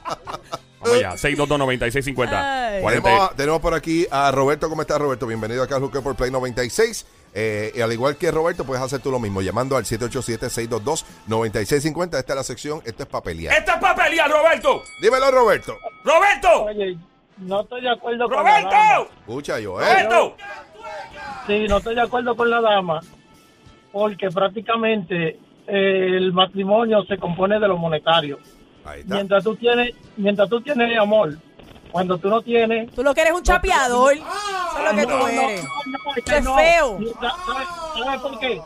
Vamos 0.85 0.99
allá, 0.99 1.13
622-9650. 1.17 2.29
Ay. 2.31 2.83
40. 2.83 3.09
Tenemos, 3.09 3.37
tenemos 3.37 3.61
por 3.63 3.73
aquí 3.73 4.07
a 4.11 4.31
Roberto. 4.31 4.69
¿Cómo 4.69 4.83
estás, 4.83 4.99
Roberto? 4.99 5.27
Bienvenido 5.27 5.63
acá 5.63 5.77
al 5.77 5.81
Hooker 5.83 6.03
por 6.03 6.15
Play 6.15 6.31
96. 6.31 7.07
Eh, 7.33 7.73
y 7.75 7.81
al 7.81 7.91
igual 7.91 8.17
que 8.17 8.31
Roberto, 8.31 8.65
puedes 8.65 8.83
hacer 8.85 9.01
tú 9.01 9.11
lo 9.11 9.19
mismo, 9.19 9.41
llamando 9.41 9.79
al 9.79 9.87
787-622-9650. 9.87 12.19
Esta 12.19 12.33
es 12.33 12.37
la 12.37 12.43
sección, 12.45 12.83
esto 12.85 13.03
es 13.05 13.09
para 13.09 13.25
pelear. 13.25 13.57
¡Esta 13.57 13.75
es 13.75 13.81
para 13.81 13.95
pelear, 14.05 14.31
Roberto! 14.31 14.83
Dímelo, 15.01 15.31
Roberto. 15.31 15.79
¡Roberto! 16.05 16.65
Oye, 16.65 16.99
no 17.39 17.63
estoy 17.63 17.81
de 17.83 17.91
acuerdo 17.91 18.29
con 18.29 18.45
la 18.45 18.61
dama. 18.61 18.71
¡Roberto! 18.71 19.11
Escucha, 19.21 19.55
Joel. 19.55 20.07
¡Roberto! 20.07 20.37
Sí, 21.47 21.67
no 21.69 21.77
estoy 21.79 21.95
de 21.95 22.01
acuerdo 22.03 22.35
con 22.37 22.49
la 22.51 22.61
dama, 22.61 23.01
porque 23.93 24.29
prácticamente 24.31 25.39
eh, 25.67 26.07
el 26.17 26.33
matrimonio 26.33 27.05
se 27.05 27.19
compone 27.19 27.59
de 27.61 27.69
lo 27.69 27.77
monetario. 27.77 28.39
Ahí 28.85 29.01
está. 29.01 29.15
Mientras 29.15 29.45
tú 29.45 29.55
tienes, 29.57 29.95
mientras 30.17 30.49
tú 30.49 30.61
tienes 30.61 30.97
amor, 30.99 31.35
cuando 31.91 32.19
tú 32.19 32.29
no 32.29 32.41
tienes, 32.43 32.91
Tú 32.93 33.03
lo 33.03 33.15
que 33.15 33.21
eres 33.23 33.33
un 33.35 33.43
chapeador. 33.43 34.15
Eso 34.15 34.25
es 34.79 34.85
lo 34.85 35.01
que 35.01 35.07
No, 35.07 35.19
tú 35.21 35.27
eres. 35.27 35.65
no, 35.65 35.93
no, 35.93 36.15
es 36.17 36.25
Qué 36.25 36.33
que 36.35 36.41
no. 36.41 36.55
feo. 36.57 36.99
¿Sabes 37.21 37.69
sabes 38.05 38.21
por 38.21 38.39
qué? 38.41 38.61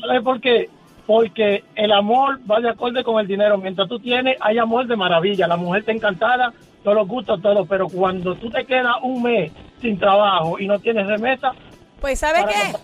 ¿Sabes 0.00 0.22
por 0.22 0.40
qué? 0.40 0.70
Porque 1.06 1.64
el 1.74 1.92
amor 1.92 2.40
va 2.50 2.60
de 2.60 2.70
acorde 2.70 3.04
con 3.04 3.20
el 3.20 3.26
dinero. 3.26 3.58
Mientras 3.58 3.88
tú 3.88 3.98
tienes, 3.98 4.36
hay 4.40 4.58
amor 4.58 4.86
de 4.86 4.96
maravilla. 4.96 5.46
La 5.46 5.56
mujer 5.56 5.84
te 5.84 5.92
encantada, 5.92 6.52
todos 6.82 6.96
los 6.96 7.06
gustos, 7.06 7.40
todo. 7.42 7.64
Pero 7.66 7.88
cuando 7.88 8.34
tú 8.36 8.50
te 8.50 8.64
quedas 8.64 8.96
un 9.02 9.22
mes 9.22 9.52
sin 9.80 9.98
trabajo 9.98 10.58
y 10.58 10.66
no 10.66 10.78
tienes 10.80 11.06
remesa, 11.06 11.52
Pues, 12.00 12.18
¿sabe 12.18 12.44
qué? 12.46 12.76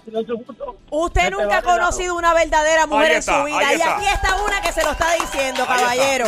Usted 0.91 1.21
se 1.23 1.31
te 1.31 1.31
nunca 1.31 1.59
ha 1.59 1.63
conocido 1.63 2.17
una 2.17 2.33
verdadera 2.35 2.87
mujer 2.87 3.11
Ahí 3.11 3.17
en 3.17 3.23
su 3.23 3.45
vida. 3.45 3.59
ahí 3.59 3.77
Y 3.77 3.81
está. 3.81 3.97
aquí 3.97 4.05
está 4.07 4.43
una 4.43 4.61
que 4.63 4.73
se 4.73 4.83
lo 4.85 4.91
está 4.93 5.13
diciendo, 5.15 5.63
está. 5.63 5.77
caballero. 5.77 6.27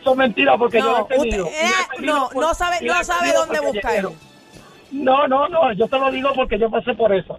Eso 0.00 0.10
es 0.12 0.16
mentira 0.16 0.56
porque 0.58 0.78
yo 0.78 0.84
No, 0.84 0.98
lo 0.98 1.04
he 1.04 1.08
tenido. 1.08 1.24
usted- 1.24 1.36
Y 1.36 1.38
lo 1.38 1.46
he 1.64 1.66
eh, 1.66 1.72
tenido 1.96 2.14
no, 2.14 2.28
por- 2.28 2.42
no 2.44 2.54
sabe- 2.54 2.78
y 2.80 2.84
lo 2.86 2.94
no 2.94 3.00
he 3.00 3.04
sabe 3.04 3.20
tenido 3.20 3.40
dónde 3.40 3.58
porque 3.58 3.72
buscar. 3.72 3.92
quiero. 3.92 4.14
No, 4.92 5.26
no, 5.28 5.48
no, 5.48 5.72
yo 5.72 5.88
te 5.88 5.98
lo 5.98 6.10
digo 6.10 6.30
porque 6.34 6.58
yo 6.58 6.70
pasé 6.70 6.94
por 6.94 7.14
eso. 7.14 7.38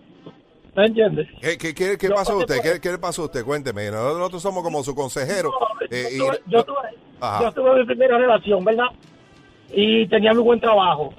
¿Me 0.75 0.85
entiendes? 0.87 1.27
¿Qué, 1.39 1.57
qué, 1.57 1.73
qué, 1.75 1.97
qué 1.97 2.07
Yo 2.09 2.15
pasó 2.15 2.31
a 2.31 2.35
pasé 2.35 2.45
usted? 2.45 2.55
por- 2.57 2.63
¿Qué, 2.73 2.81
qué 2.81 2.91
le 2.91 2.97
pasó 2.97 3.21
a 3.21 3.25
usted? 3.25 3.45
Cuénteme. 3.45 3.91
Nosotros 3.91 4.41
somos 4.41 4.63
como 4.63 4.83
su 4.83 4.95
consejero. 4.95 5.51
No, 5.51 5.67
Eh, 5.91 6.09
y- 6.13 6.17
yo, 6.17 6.25
tuve, 6.27 6.41
yo, 6.47 6.63
tuve, 6.63 6.77
Ajá. 7.21 7.43
yo 7.43 7.51
tuve 7.51 7.75
mi 7.79 7.85
primera 7.85 8.17
relación, 8.17 8.65
¿verdad? 8.65 8.85
Y 9.71 10.07
tenía 10.07 10.33
muy 10.33 10.41
buen 10.43 10.59
trabajo. 10.59 11.13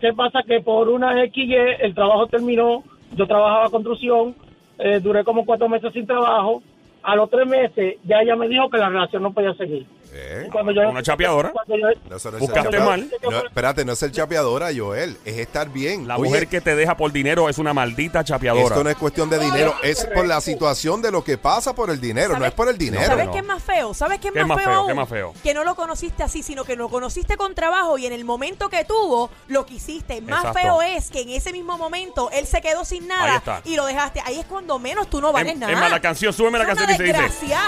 ¿Qué 0.00 0.12
pasa? 0.12 0.42
Que 0.42 0.60
por 0.60 0.88
una 0.88 1.12
XY 1.12 1.54
el 1.80 1.94
trabajo 1.94 2.26
terminó, 2.26 2.82
yo 3.14 3.26
trabajaba 3.26 3.70
construcción, 3.70 4.34
eh, 4.78 5.00
duré 5.00 5.24
como 5.24 5.46
cuatro 5.46 5.68
meses 5.68 5.92
sin 5.92 6.06
trabajo. 6.06 6.62
A 7.02 7.16
los 7.16 7.30
tres 7.30 7.46
meses 7.46 7.96
ya 8.04 8.20
ella 8.20 8.36
me 8.36 8.48
dijo 8.48 8.68
que 8.68 8.78
la 8.78 8.88
relación 8.88 9.22
no 9.22 9.32
podía 9.32 9.54
seguir. 9.54 9.86
¿Eh? 10.12 10.44
Y 10.46 10.50
cuando 10.50 10.72
yo- 10.72 10.88
Una 10.88 11.02
chapeadora. 11.02 11.50
cuando 11.52 11.76
yo- 11.76 11.86
No, 12.08 12.38
Buscaste 12.38 12.78
mal. 12.80 13.10
No, 13.22 13.38
espérate, 13.38 13.84
no 13.84 13.92
es 13.92 13.98
ser 13.98 14.12
chapeadora, 14.12 14.68
Joel. 14.76 15.16
Es 15.24 15.36
estar 15.38 15.68
bien. 15.68 16.06
La 16.08 16.16
Oye, 16.16 16.28
mujer 16.28 16.48
que 16.48 16.60
te 16.60 16.74
deja 16.74 16.96
por 16.96 17.12
dinero 17.12 17.48
es 17.48 17.58
una 17.58 17.74
maldita 17.74 18.24
chapeadora. 18.24 18.64
Esto 18.66 18.84
no 18.84 18.90
es 18.90 18.96
cuestión 18.96 19.28
de 19.30 19.38
dinero, 19.38 19.74
es 19.82 20.04
por 20.06 20.26
la 20.26 20.40
situación 20.40 21.02
de 21.02 21.10
lo 21.10 21.22
que 21.24 21.36
pasa 21.38 21.74
por 21.74 21.90
el 21.90 22.00
dinero, 22.00 22.28
no 22.28 22.34
¿Sabes- 22.36 22.48
es 22.48 22.54
por 22.54 22.68
el 22.68 22.78
dinero. 22.78 23.04
¿Sabes 23.06 23.26
no. 23.26 23.32
qué 23.32 23.38
es 23.38 23.44
más 23.44 23.62
feo? 23.62 23.94
¿Sabes 23.94 24.20
qué 24.20 24.28
es 24.28 24.34
¿Qué 24.34 24.44
más, 24.44 24.56
feo? 24.58 24.66
feo? 24.68 24.74
aún? 24.78 24.86
¿Qué 24.86 24.92
es 24.92 24.96
más 24.96 25.08
feo? 25.08 25.34
Que 25.42 25.54
no 25.54 25.64
lo 25.64 25.74
conociste 25.74 26.22
así, 26.22 26.42
sino 26.42 26.64
que 26.64 26.76
lo 26.76 26.88
conociste 26.88 27.36
con 27.36 27.54
trabajo 27.54 27.98
y 27.98 28.06
en 28.06 28.12
el 28.12 28.24
momento 28.24 28.68
que 28.68 28.84
tuvo, 28.84 29.30
lo 29.48 29.66
quisiste. 29.66 30.20
Más 30.22 30.44
Exacto. 30.44 30.60
feo 30.60 30.82
es 30.82 31.10
que 31.10 31.22
en 31.22 31.30
ese 31.30 31.52
mismo 31.52 31.76
momento 31.78 32.30
él 32.32 32.46
se 32.46 32.60
quedó 32.60 32.84
sin 32.84 33.06
nada 33.06 33.42
y 33.64 33.76
lo 33.76 33.84
dejaste. 33.86 34.20
Ahí 34.24 34.38
es 34.38 34.46
cuando 34.46 34.78
menos 34.78 35.08
tú 35.10 35.20
no 35.20 35.32
vales 35.32 35.52
Es- 35.54 35.58
nada. 35.58 35.72
es 35.72 35.78
más, 35.78 35.90
la 35.90 36.00
canción, 36.00 36.32
súbeme 36.32 36.58
la 36.58 36.64
Es 36.64 36.68
canción 36.68 36.88
que 36.88 36.96
se 36.96 37.02
dice. 37.02 37.12
desgracia. 37.18 37.60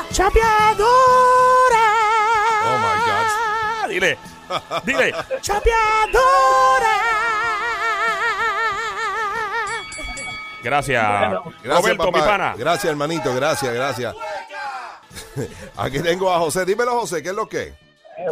Oh 2.64 2.78
my 2.78 2.96
God. 3.06 3.90
Dile, 3.90 4.18
dile, 4.84 5.14
¡Chapeadora! 5.40 6.96
Gracias, 10.62 11.02
Gracias, 11.62 11.64
Roberto, 11.64 12.04
papá. 12.06 12.18
mi 12.18 12.24
pana. 12.26 12.54
Gracias, 12.58 12.84
hermanito, 12.90 13.34
gracias, 13.34 13.72
gracias. 13.72 14.14
Aquí 15.76 16.00
tengo 16.00 16.30
a 16.32 16.38
José. 16.38 16.64
Dímelo, 16.64 17.00
José, 17.00 17.22
¿qué 17.22 17.28
es 17.30 17.34
lo 17.34 17.48
que? 17.48 17.62
Eh, 17.68 17.74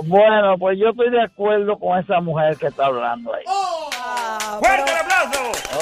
Bueno, 0.02 0.56
pues 0.59 0.76
yo 0.78 0.88
estoy 0.90 1.11
de 1.11 1.23
acuerdo 1.23 1.78
con 1.78 1.99
esa 1.99 2.21
mujer 2.21 2.56
que 2.59 2.66
está 2.66 2.87
hablando 2.87 3.33
ahí. 3.33 3.45
Ah, 3.49 4.59
¡Fuerte! 4.61 4.92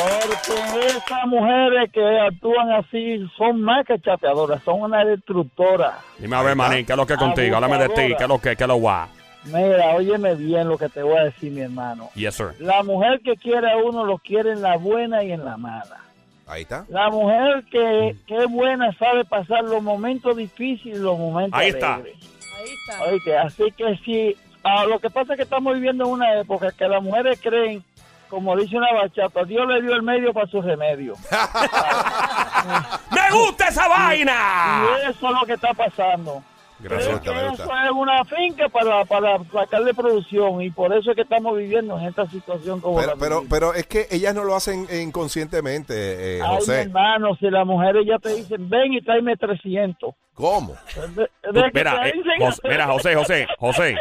Porque 0.04 0.86
esas 0.86 1.26
mujeres 1.26 1.90
que 1.92 2.20
actúan 2.20 2.70
así 2.72 3.26
son 3.36 3.60
más 3.62 3.86
que 3.86 3.98
chapeadoras, 4.00 4.62
son 4.62 4.82
una 4.82 5.04
destructora. 5.04 5.98
Dime 6.18 6.36
a 6.36 6.42
ver, 6.42 6.56
manín, 6.56 6.84
¿qué 6.84 6.92
es 6.92 6.96
lo 6.98 7.06
que 7.06 7.14
es 7.14 7.18
contigo? 7.18 7.56
Háblame 7.56 7.78
de 7.78 7.88
ti. 7.88 8.14
¿qué 8.16 8.22
es 8.24 8.28
lo 8.28 8.38
que, 8.38 8.56
qué 8.56 8.64
es 8.64 8.68
lo 8.68 8.76
guá? 8.76 9.08
Mira, 9.44 9.94
óyeme 9.94 10.34
bien 10.36 10.68
lo 10.68 10.78
que 10.78 10.88
te 10.88 11.02
voy 11.02 11.18
a 11.18 11.24
decir, 11.24 11.52
mi 11.52 11.60
hermano. 11.60 12.10
Yes, 12.14 12.34
sir. 12.34 12.54
La 12.60 12.82
mujer 12.82 13.20
que 13.22 13.36
quiere 13.36 13.70
a 13.70 13.76
uno 13.76 14.04
lo 14.04 14.18
quiere 14.18 14.52
en 14.52 14.62
la 14.62 14.76
buena 14.76 15.22
y 15.22 15.32
en 15.32 15.44
la 15.44 15.56
mala. 15.56 15.98
Ahí 16.46 16.62
está. 16.62 16.84
La 16.88 17.08
mujer 17.10 17.64
que, 17.70 18.16
que 18.26 18.36
es 18.38 18.50
buena 18.50 18.92
sabe 18.98 19.24
pasar 19.24 19.64
los 19.64 19.82
momentos 19.82 20.36
difíciles 20.36 20.98
y 20.98 21.00
los 21.00 21.18
momentos 21.18 21.58
Ahí 21.58 21.68
está. 21.68 21.94
alegres. 21.94 22.16
Ahí 22.56 22.68
está. 22.72 23.04
Oíste, 23.04 23.36
así 23.38 23.64
que 23.76 23.96
sí, 24.04 24.36
ah, 24.62 24.84
lo 24.86 24.98
que 24.98 25.10
pasa 25.10 25.32
es 25.34 25.36
que 25.38 25.42
estamos 25.44 25.74
viviendo 25.74 26.04
en 26.04 26.10
una 26.10 26.40
época 26.40 26.70
que 26.72 26.86
las 26.88 27.02
mujeres 27.02 27.38
creen, 27.42 27.82
como 28.28 28.56
dice 28.56 28.76
una 28.76 28.92
bachata, 28.92 29.44
Dios 29.44 29.66
le 29.68 29.82
dio 29.82 29.94
el 29.94 30.02
medio 30.02 30.32
para 30.32 30.46
su 30.46 30.60
remedio. 30.62 31.14
¡Me 33.10 33.30
gusta 33.36 33.68
esa 33.68 33.88
vaina! 33.88 34.82
Y 35.06 35.10
eso 35.10 35.28
es 35.28 35.40
lo 35.40 35.46
que 35.46 35.52
está 35.54 35.72
pasando. 35.74 36.42
Gracias. 36.80 37.20
Que. 37.20 37.30
Eso 37.30 37.62
es 37.62 37.90
una 37.94 38.24
finca 38.24 38.68
para, 38.68 39.04
para 39.06 39.38
sacarle 39.52 39.94
producción 39.94 40.60
y 40.60 40.70
por 40.70 40.92
eso 40.92 41.10
es 41.10 41.16
que 41.16 41.22
estamos 41.22 41.56
viviendo 41.56 41.98
en 41.98 42.06
esta 42.06 42.26
situación 42.28 42.80
como 42.80 42.96
Pero, 42.96 43.12
la 43.12 43.16
pero, 43.16 43.42
pero 43.48 43.74
es 43.74 43.86
que 43.86 44.06
ellas 44.10 44.34
no 44.34 44.44
lo 44.44 44.54
hacen 44.54 44.86
inconscientemente, 44.92 45.94
eh, 46.38 46.40
Ay, 46.42 46.50
mi 46.50 46.56
José. 46.56 46.82
hermano, 46.82 47.36
si 47.36 47.48
las 47.48 47.64
mujeres 47.64 48.04
ya 48.06 48.18
te 48.18 48.30
dicen, 48.34 48.68
ven 48.68 48.92
y 48.92 49.00
tráeme 49.00 49.36
300. 49.36 50.14
¿Cómo? 50.34 50.74
De- 51.14 51.30
de 51.52 51.62
que 51.62 51.70
mira, 51.74 52.08
eh, 52.08 52.12
dicen- 52.12 52.40
Jos- 52.40 52.60
mira, 52.64 52.86
José, 52.88 53.14
José, 53.14 53.46
José. 53.58 53.96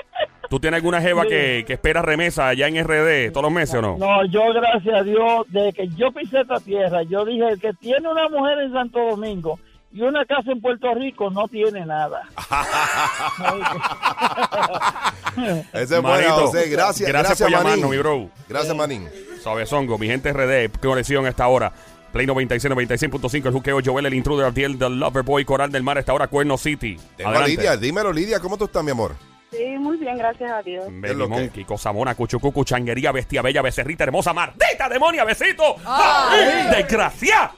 ¿Tú 0.53 0.59
tienes 0.59 0.77
alguna 0.77 1.01
jeva 1.01 1.25
que, 1.25 1.63
que 1.65 1.73
espera 1.73 2.03
remesa 2.03 2.49
allá 2.49 2.67
en 2.67 2.75
RD 2.83 3.31
todos 3.31 3.45
los 3.45 3.51
meses 3.51 3.73
o 3.73 3.81
no? 3.81 3.97
No, 3.97 4.23
yo 4.27 4.53
gracias 4.53 4.93
a 4.93 5.01
Dios, 5.01 5.47
desde 5.47 5.73
que 5.73 5.87
yo 5.97 6.11
pisé 6.11 6.41
esta 6.41 6.59
tierra, 6.59 7.01
yo 7.01 7.25
dije, 7.25 7.49
el 7.49 7.59
que 7.59 7.73
tiene 7.73 8.07
una 8.07 8.29
mujer 8.29 8.59
en 8.59 8.71
Santo 8.71 8.99
Domingo 8.99 9.57
y 9.91 10.01
una 10.01 10.23
casa 10.25 10.51
en 10.51 10.61
Puerto 10.61 10.93
Rico 10.93 11.31
no 11.31 11.47
tiene 11.47 11.87
nada. 11.87 12.29
Ese 15.73 15.81
es 15.81 15.89
bueno, 15.89 16.03
Manito, 16.03 16.45
José. 16.45 16.69
Gracias, 16.69 17.09
Gracias, 17.09 17.11
gracias, 17.39 17.39
por 17.39 17.49
Manín. 17.49 17.63
llamarnos, 17.63 17.89
mi 17.89 17.97
bro. 17.97 18.29
Gracias, 18.47 18.75
Manín. 18.75 19.09
Suavezongo, 19.41 19.97
mi 19.97 20.05
gente 20.05 20.31
RD, 20.31 20.69
conexión 20.79 21.25
a 21.25 21.29
esta 21.29 21.47
hora. 21.47 21.73
Play 22.11 22.27
96, 22.27 22.71
96.5, 22.71 23.47
el 23.47 23.53
juqueo, 23.53 23.79
Joel, 23.83 24.05
el 24.05 24.13
intruder, 24.13 24.45
Abdiel, 24.45 24.77
del 24.77 24.99
Loverboy, 24.99 25.45
Coral 25.45 25.71
del 25.71 25.81
Mar, 25.81 25.97
a 25.97 26.01
esta 26.01 26.13
hora, 26.13 26.27
Cuerno 26.27 26.59
City. 26.59 26.99
Adelante. 27.15 27.49
Lidia. 27.49 27.75
Dímelo, 27.75 28.13
Lidia, 28.13 28.39
¿cómo 28.39 28.55
tú 28.55 28.65
estás, 28.65 28.83
mi 28.83 28.91
amor? 28.91 29.15
Sí, 29.55 29.65
muy 29.77 29.97
bien, 29.97 30.17
gracias 30.17 30.51
a 30.51 30.61
Dios. 30.61 30.85
¿Qué 31.01 31.11
es 31.11 31.17
Baby? 31.17 31.29
Monkey, 31.29 31.65
Cosamona, 31.65 32.15
Cuchucucu, 32.15 32.63
Changuería, 32.65 33.11
Bestia 33.11 33.41
Bella, 33.41 33.61
Becerrita, 33.61 34.03
Hermosa, 34.03 34.33
Maldita 34.33 34.89
Demonia, 34.89 35.23
Besito. 35.23 35.75
Ay. 35.85 36.67
¡Desgracia! 36.75 37.51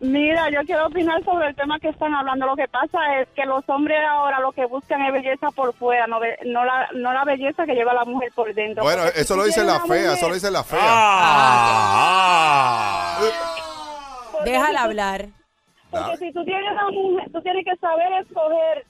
Mira, 0.00 0.50
yo 0.50 0.60
quiero 0.66 0.86
opinar 0.86 1.22
sobre 1.24 1.48
el 1.48 1.54
tema 1.54 1.78
que 1.78 1.88
están 1.88 2.12
hablando. 2.14 2.46
Lo 2.46 2.56
que 2.56 2.68
pasa 2.68 2.98
es 3.20 3.28
que 3.34 3.46
los 3.46 3.62
hombres 3.68 3.98
ahora 4.10 4.40
lo 4.40 4.52
que 4.52 4.66
buscan 4.66 5.00
es 5.02 5.12
belleza 5.12 5.50
por 5.52 5.72
fuera, 5.74 6.06
no, 6.06 6.20
be- 6.20 6.36
no, 6.44 6.64
la, 6.64 6.88
no 6.94 7.12
la 7.12 7.24
belleza 7.24 7.64
que 7.64 7.74
lleva 7.74 7.94
la 7.94 8.04
mujer 8.04 8.30
por 8.34 8.52
dentro. 8.52 8.82
Bueno, 8.82 9.04
Porque 9.04 9.20
eso 9.20 9.36
lo 9.36 9.44
dice 9.44 9.64
la 9.64 9.74
fea, 9.80 9.86
mujer- 9.86 10.06
eso 10.16 10.28
lo 10.28 10.34
dice 10.34 10.50
la 10.50 10.64
fea. 10.64 10.78
Ah, 10.82 11.98
ah. 13.18 13.20
Déjala 14.44 14.82
hablar. 14.82 15.26
Porque 15.90 16.16
si 16.18 16.32
tú 16.32 16.44
tienes 16.44 16.70
una 16.72 16.90
mujer, 16.90 17.30
tú 17.32 17.40
tienes 17.40 17.64
que 17.64 17.76
saber 17.76 18.12
escoger, 18.26 18.84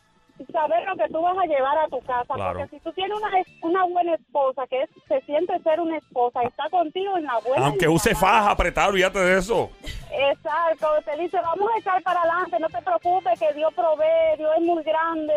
saber 0.54 0.86
lo 0.86 0.96
que 0.96 1.12
tú 1.12 1.20
vas 1.20 1.36
a 1.36 1.46
llevar 1.46 1.76
a 1.78 1.88
tu 1.88 2.00
casa. 2.00 2.34
Claro. 2.34 2.60
Porque 2.60 2.76
si 2.76 2.82
tú 2.82 2.92
tienes 2.92 3.16
una, 3.18 3.28
una 3.62 3.84
buena 3.86 4.14
esposa 4.14 4.66
que 4.68 4.82
es, 4.82 4.90
se 5.08 5.20
siente 5.22 5.58
ser 5.60 5.80
una 5.80 5.98
esposa 5.98 6.44
y 6.44 6.46
está 6.46 6.70
contigo 6.70 7.18
en 7.18 7.24
la 7.24 7.38
buena. 7.40 7.66
Aunque 7.66 7.88
use 7.88 8.14
faja 8.14 8.52
apretada, 8.52 8.88
olvídate 8.88 9.18
de 9.18 9.38
eso. 9.38 9.70
Exacto, 10.12 10.86
te 11.04 11.16
dice, 11.20 11.38
vamos 11.42 11.68
a 11.74 11.78
echar 11.80 12.02
para 12.02 12.20
adelante, 12.20 12.60
no 12.60 12.68
te 12.68 12.80
preocupes, 12.82 13.38
que 13.38 13.52
Dios 13.52 13.74
provee, 13.74 14.36
Dios 14.38 14.50
es 14.56 14.62
muy 14.62 14.82
grande. 14.84 15.34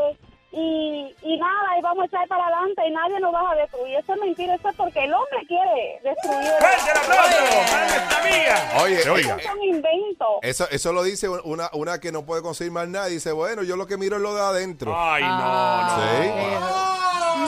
Y, 0.50 1.13
y 1.24 1.38
nada, 1.38 1.77
y 1.77 1.82
vamos 1.82 2.04
a 2.04 2.06
echar 2.08 2.27
para 2.27 2.46
adelante 2.48 2.82
y 2.88 2.92
nadie 2.92 3.20
nos 3.20 3.34
va 3.34 3.51
a 3.51 3.56
destruir. 3.56 3.98
Eso 3.98 4.13
es 4.13 4.20
mentira, 4.22 4.56
eso 4.56 4.70
es 4.70 4.75
porque 4.75 5.04
el 5.04 5.13
hombre 5.13 5.46
quiere 5.46 6.00
destruir. 6.04 6.50
¡Fuerte 6.60 6.92
el 6.92 6.98
aplauso 6.98 7.38
para 7.70 7.88
nuestra 7.88 8.22
amiga! 8.22 8.84
Oye, 8.84 9.10
oiga. 9.10 9.36
Eso 9.36 9.50
es 9.50 9.56
un 9.56 9.63
invento. 9.63 10.25
Eso, 10.42 10.68
eso 10.72 10.94
lo 10.94 11.04
dice 11.04 11.27
una, 11.30 11.70
una 11.74 12.00
que 12.00 12.12
no 12.13 12.25
puede 12.25 12.42
conseguir 12.42 12.72
más 12.72 12.88
nada. 12.88 13.08
Dice, 13.08 13.34
bueno, 13.34 13.62
yo 13.63 13.75
lo 13.75 13.88
que 13.88 13.98
miro 13.98 14.16
es 14.16 14.22
lo 14.22 14.34
de 14.36 14.42
adentro. 14.42 14.94
Ay, 14.98 15.22
no, 15.24 15.82
no. 15.82 15.89
Sí. 16.22 16.27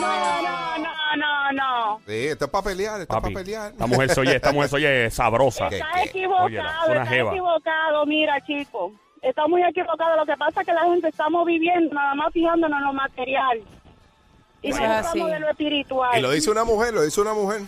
no, 0.00 0.78
no, 0.78 1.16
no, 1.16 1.52
no. 1.52 2.00
Sí, 2.06 2.26
esto 2.28 2.44
es 2.44 2.50
para 2.50 2.64
pelear, 2.64 3.00
esto 3.00 3.14
es 3.16 3.20
Papi, 3.22 3.32
para 3.34 3.44
pelear. 3.44 3.72
esta 3.72 3.86
mujer 3.86 4.10
soy, 4.14 4.28
esta 4.28 4.52
mujer 4.52 4.68
soy 4.68 4.84
sabrosa. 5.10 5.68
Está 5.68 6.02
equivocado, 6.04 6.48
es 6.50 6.88
una 6.90 7.02
está 7.02 7.06
jeva. 7.06 7.30
equivocado, 7.32 8.06
mira, 8.06 8.40
chico. 8.46 8.92
Está 9.22 9.46
muy 9.46 9.62
equivocado. 9.62 10.16
Lo 10.16 10.26
que 10.26 10.36
pasa 10.36 10.60
es 10.60 10.66
que 10.66 10.72
la 10.72 10.84
gente 10.84 11.08
estamos 11.08 11.46
viviendo 11.46 11.94
nada 11.94 12.14
más 12.14 12.32
fijándonos 12.32 12.78
en 12.78 12.84
lo 12.84 12.92
material. 12.92 13.62
Y 14.62 14.70
no 14.70 14.76
hablamos 14.76 15.30
de 15.30 15.40
lo 15.40 15.50
espiritual. 15.50 16.18
Y 16.18 16.22
lo 16.22 16.30
dice 16.30 16.50
una 16.50 16.64
mujer, 16.64 16.94
lo 16.94 17.02
dice 17.02 17.20
una 17.20 17.34
mujer. 17.34 17.62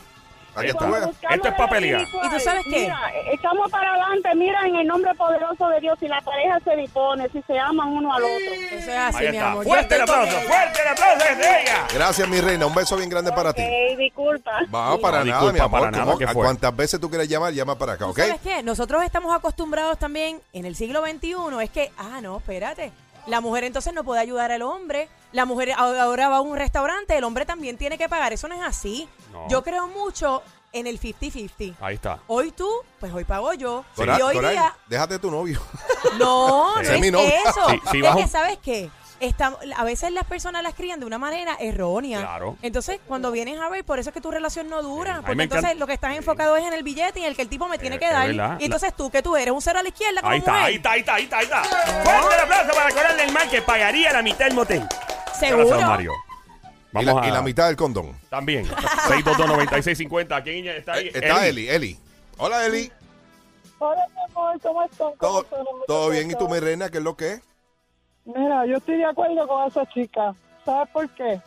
Tú 0.55 0.61
está. 0.61 0.87
Esto 0.87 1.09
es 1.31 1.43
de 1.43 1.53
pa' 1.53 1.65
lo 1.65 1.69
pelear. 1.71 2.01
espiritual. 2.03 2.27
¿Y 2.27 2.31
tú 2.37 2.41
sabes 2.41 2.65
qué? 2.65 2.81
Mira, 2.81 2.99
echamos 3.33 3.71
para 3.71 3.91
adelante, 3.91 4.29
mira, 4.35 4.67
en 4.67 4.77
el 4.77 4.87
nombre 4.87 5.15
poderoso 5.15 5.69
de 5.69 5.81
Dios, 5.81 5.99
si 5.99 6.09
la 6.09 6.21
pareja 6.21 6.59
se 6.65 6.77
dispone, 6.77 7.29
si 7.31 7.43
se 7.43 7.59
aman 7.59 7.89
uno 7.89 8.13
al 8.13 8.23
otro. 8.23 8.37
Eso 8.71 8.91
es 8.91 8.97
así, 8.99 9.17
Ahí 9.25 9.31
mi 9.31 9.37
está. 9.37 9.51
amor. 9.53 9.65
Fuerte 9.65 9.95
el 9.95 10.03
aplauso, 10.03 10.37
fuerte 10.41 10.83
el 10.83 10.89
aplauso 10.89 11.25
desde 11.29 11.63
ella. 11.63 11.87
Gracias, 11.95 12.29
mi 12.29 12.41
reina. 12.41 12.67
Un 12.67 12.75
beso 12.75 12.97
bien 12.97 13.09
grande 13.09 13.33
para 13.33 13.53
ti. 13.53 13.63
Disculpa. 13.99 14.51
Vamos, 14.69 15.01
para 15.01 15.19
No, 15.21 15.25
nada, 15.25 15.41
disculpa, 15.41 15.53
mi 15.53 15.61
amor. 15.61 15.81
para 15.81 15.91
nada, 15.91 16.05
Como- 16.05 16.19
¿qué 16.19 16.25
a 16.25 16.29
fue? 16.33 16.45
cuantas 16.45 16.77
veces 16.77 17.01
tú 17.01 17.09
quieras 17.09 17.29
llamar, 17.29 17.53
llama 17.53 17.77
para 17.79 17.93
acá, 17.95 18.05
¿Tú 18.05 18.11
¿ok? 18.11 18.19
¿Sabes 18.19 18.41
qué? 18.43 18.63
Nosotros 18.63 19.03
estamos 19.05 19.35
acostumbrados 19.35 19.99
también 19.99 20.41
en 20.53 20.67
el 20.67 20.77
siglo 20.77 21.01
XXI. 21.05 21.35
Es 21.63 21.71
que, 21.71 21.91
ah, 21.99 22.21
no, 22.21 22.39
espérate. 22.39 22.93
La 23.27 23.41
mujer 23.41 23.65
entonces 23.65 23.93
no 23.95 24.05
puede 24.05 24.21
ayudar 24.21 24.51
al 24.53 24.63
hombre. 24.63 25.09
La 25.33 25.45
mujer 25.45 25.73
ahora 25.77 26.29
va 26.29 26.37
a 26.37 26.41
un 26.41 26.57
restaurante, 26.57 27.17
el 27.17 27.25
hombre 27.25 27.47
también 27.47 27.77
tiene 27.77 27.97
que 27.99 28.09
pagar. 28.09 28.33
Eso 28.33 28.49
no 28.49 28.55
es 28.55 28.63
así. 28.63 29.09
No. 29.33 29.49
Yo 29.49 29.63
creo 29.63 29.87
mucho 29.89 30.43
en 30.73 30.87
el 30.87 30.99
50-50. 30.99 31.77
Ahí 31.81 31.95
está. 31.97 32.19
Hoy 32.27 32.51
tú, 32.51 32.69
pues 32.99 33.13
hoy 33.13 33.25
pago 33.25 33.53
yo. 33.55 33.85
Coral, 33.95 34.19
y 34.19 34.23
hoy 34.23 34.35
Coral, 34.35 34.53
día, 34.53 34.77
déjate 34.89 35.19
tu 35.19 35.31
novio. 35.31 35.61
no, 36.19 36.75
no 36.77 36.81
es 36.81 36.89
es 36.91 37.01
mi 37.01 37.11
novio. 37.11 37.29
eso. 37.47 37.69
Sí, 37.71 37.81
sí, 37.93 38.05
es 38.05 38.17
que, 38.17 38.27
¿sabes 38.29 38.59
qué? 38.63 38.91
Está- 39.21 39.57
a 39.77 39.85
veces 39.85 40.11
las 40.11 40.25
personas 40.25 40.65
las 40.65 40.75
crían 40.75 40.99
de 40.99 41.07
una 41.07 41.17
manera 41.17 41.55
errónea. 41.61 42.19
Claro. 42.23 42.57
Entonces, 42.61 42.99
cuando 43.07 43.31
vienes 43.31 43.61
a 43.61 43.69
ver, 43.69 43.85
por 43.85 44.01
eso 44.01 44.11
es 44.11 44.15
que 44.15 44.21
tu 44.21 44.33
relación 44.33 44.69
no 44.69 44.83
dura. 44.83 45.19
Sí. 45.19 45.23
Porque 45.25 45.43
entonces 45.45 45.65
encanta- 45.65 45.79
lo 45.79 45.87
que 45.87 45.93
estás 45.93 46.11
Sí. 46.11 46.17
enfocado 46.17 46.57
es 46.57 46.65
en 46.65 46.73
el 46.73 46.83
billete 46.83 47.21
y 47.21 47.23
en 47.23 47.29
el 47.29 47.37
que 47.37 47.43
el 47.43 47.49
tipo 47.49 47.69
me 47.69 47.79
tiene 47.79 47.97
Eh, 47.97 47.99
que 48.01 48.11
dar. 48.11 48.61
Y 48.61 48.65
entonces 48.65 48.93
tú, 48.97 49.13
que 49.13 49.23
tú 49.23 49.37
eres? 49.37 49.55
¿Un 49.55 49.63
cero 49.63 49.79
a 49.79 49.83
la 49.85 49.89
izquierda 49.91 50.23
como 50.23 50.33
Ahí 50.33 50.39
está, 50.41 50.65
ahí 50.65 50.75
está, 50.75 50.91
ahí 50.91 51.01
está, 51.03 51.15
ahí 51.15 51.23
está, 51.25 51.37
ahí 51.39 51.45
está. 51.45 51.63
Fuerte 51.63 52.35
el 52.35 52.41
aplauso 52.41 52.73
para 52.75 52.91
Que 53.51 53.61
pagaría 53.61 54.13
la 54.13 54.23
mitad 54.23 54.47
del 54.47 54.55
motel. 54.55 54.83
Seguro. 55.39 55.67
Gracias, 55.69 55.89
Mario. 55.89 56.13
Y 56.13 56.67
Vamos 56.93 57.15
la, 57.15 57.21
a... 57.23 57.29
y 57.29 57.31
la 57.33 57.43
mitad 57.43 57.67
del 57.67 57.77
condón. 57.77 58.17
También. 58.31 58.67
622-9650. 58.67 60.43
¿Quién 60.43 60.67
está 60.69 60.93
ahí? 60.95 61.09
Eh, 61.09 61.13
Está 61.15 61.47
Eli, 61.47 61.69
Eli. 61.69 61.99
Hola, 62.39 62.65
Eli. 62.67 62.91
Hola, 63.79 64.07
mi 64.15 64.33
amor, 64.33 64.61
¿cómo 64.61 64.83
están? 64.85 65.13
¿Cómo 65.17 65.17
¿Todo, 65.19 65.43
están? 65.43 65.65
todo 65.87 66.11
bien? 66.11 66.31
¿Y 66.31 66.35
tú, 66.35 66.49
mi 66.49 66.61
reina? 66.61 66.89
¿Qué 66.91 66.99
es 66.99 67.05
lo 67.05 67.17
que 67.17 67.33
es? 67.33 67.43
Mira, 68.25 68.65
yo 68.67 68.77
estoy 68.77 68.97
de 68.99 69.05
acuerdo 69.05 69.47
con 69.47 69.67
esa 69.67 69.85
chica. 69.87 70.35
¿Sabes 70.65 70.89
por 70.93 71.09
qué? 71.11 71.41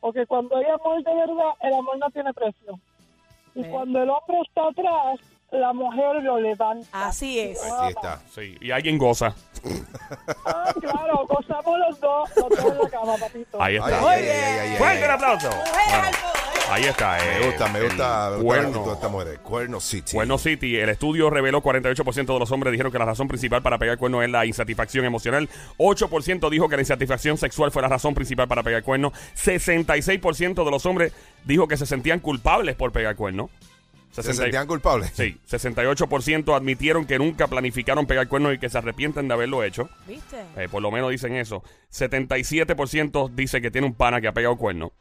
Porque 0.00 0.26
cuando 0.26 0.56
hay 0.56 0.64
amor 0.64 1.02
de 1.04 1.14
verdad, 1.14 1.52
el 1.62 1.74
amor 1.74 1.98
no 1.98 2.10
tiene 2.10 2.32
precio. 2.32 2.80
Y 3.54 3.62
Sí. 3.62 3.68
cuando 3.70 4.02
el 4.02 4.08
hombre 4.10 4.38
está 4.46 4.62
atrás, 4.68 5.20
la 5.50 5.72
mujer 5.72 6.22
lo 6.22 6.38
levanta. 6.40 6.86
Así 6.92 7.38
es. 7.40 7.62
Así 7.62 7.88
está. 7.96 8.20
Sí, 8.34 8.56
y 8.60 8.70
alguien 8.70 8.98
goza. 8.98 9.34
Ah, 10.44 10.72
claro, 10.80 11.26
gozamos 11.26 11.78
los 11.78 12.00
dos, 12.00 12.30
los 12.36 12.48
dos 12.50 12.72
en 12.72 12.78
la 12.78 12.88
cama, 12.90 13.16
papito. 13.18 13.60
Ahí 13.62 13.76
está. 13.76 13.98
ay, 14.10 14.22
ay, 14.24 14.28
ay, 14.28 14.68
ay, 14.72 14.76
Fuerte 14.76 15.04
el 15.04 15.10
ay. 15.10 15.14
aplauso. 15.16 15.48
Bueno, 15.48 16.18
ahí 16.70 16.84
está. 16.84 17.18
eh, 17.18 17.38
Me 17.40 17.46
gusta, 17.46 17.68
me 17.68 17.82
gusta, 17.82 18.28
el 18.36 18.42
Cuerno. 18.42 18.92
esta 18.92 19.08
mujer. 19.08 19.38
Cuerno 19.40 19.80
City. 19.80 20.12
Cuerno 20.12 20.38
City, 20.38 20.76
el 20.76 20.90
estudio 20.90 21.30
reveló 21.30 21.62
48% 21.62 22.26
de 22.34 22.38
los 22.38 22.50
hombres 22.52 22.70
dijeron 22.72 22.92
que 22.92 22.98
la 22.98 23.06
razón 23.06 23.26
principal 23.26 23.62
para 23.62 23.78
pegar 23.78 23.96
cuerno 23.98 24.22
es 24.22 24.30
la 24.30 24.44
insatisfacción 24.46 25.04
emocional. 25.06 25.48
8% 25.78 26.50
dijo 26.50 26.68
que 26.68 26.76
la 26.76 26.82
insatisfacción 26.82 27.38
sexual 27.38 27.70
fue 27.72 27.80
la 27.82 27.88
razón 27.88 28.14
principal 28.14 28.46
para 28.48 28.62
pegar 28.62 28.82
cuerno. 28.82 29.12
66% 29.34 30.64
de 30.64 30.70
los 30.70 30.84
hombres 30.86 31.12
dijo 31.44 31.66
que 31.68 31.76
se 31.78 31.86
sentían 31.86 32.20
culpables 32.20 32.76
por 32.76 32.92
pegar 32.92 33.16
cuerno. 33.16 33.48
¿Se 34.10 34.22
60 34.22 34.42
sentían 34.44 34.66
culpables? 34.66 35.12
Sí, 35.14 35.38
68% 35.48 36.56
admitieron 36.56 37.04
que 37.06 37.18
nunca 37.18 37.46
planificaron 37.46 38.06
pegar 38.06 38.26
cuernos 38.28 38.54
y 38.54 38.58
que 38.58 38.68
se 38.68 38.78
arrepienten 38.78 39.28
de 39.28 39.34
haberlo 39.34 39.62
hecho. 39.62 39.88
¿Viste? 40.06 40.36
Eh, 40.56 40.68
por 40.70 40.82
lo 40.82 40.90
menos 40.90 41.10
dicen 41.10 41.34
eso. 41.36 41.62
77% 41.92 43.30
dice 43.34 43.60
que 43.60 43.70
tiene 43.70 43.86
un 43.86 43.94
pana 43.94 44.20
que 44.20 44.28
ha 44.28 44.32
pegado 44.32 44.56
cuerno. 44.56 44.92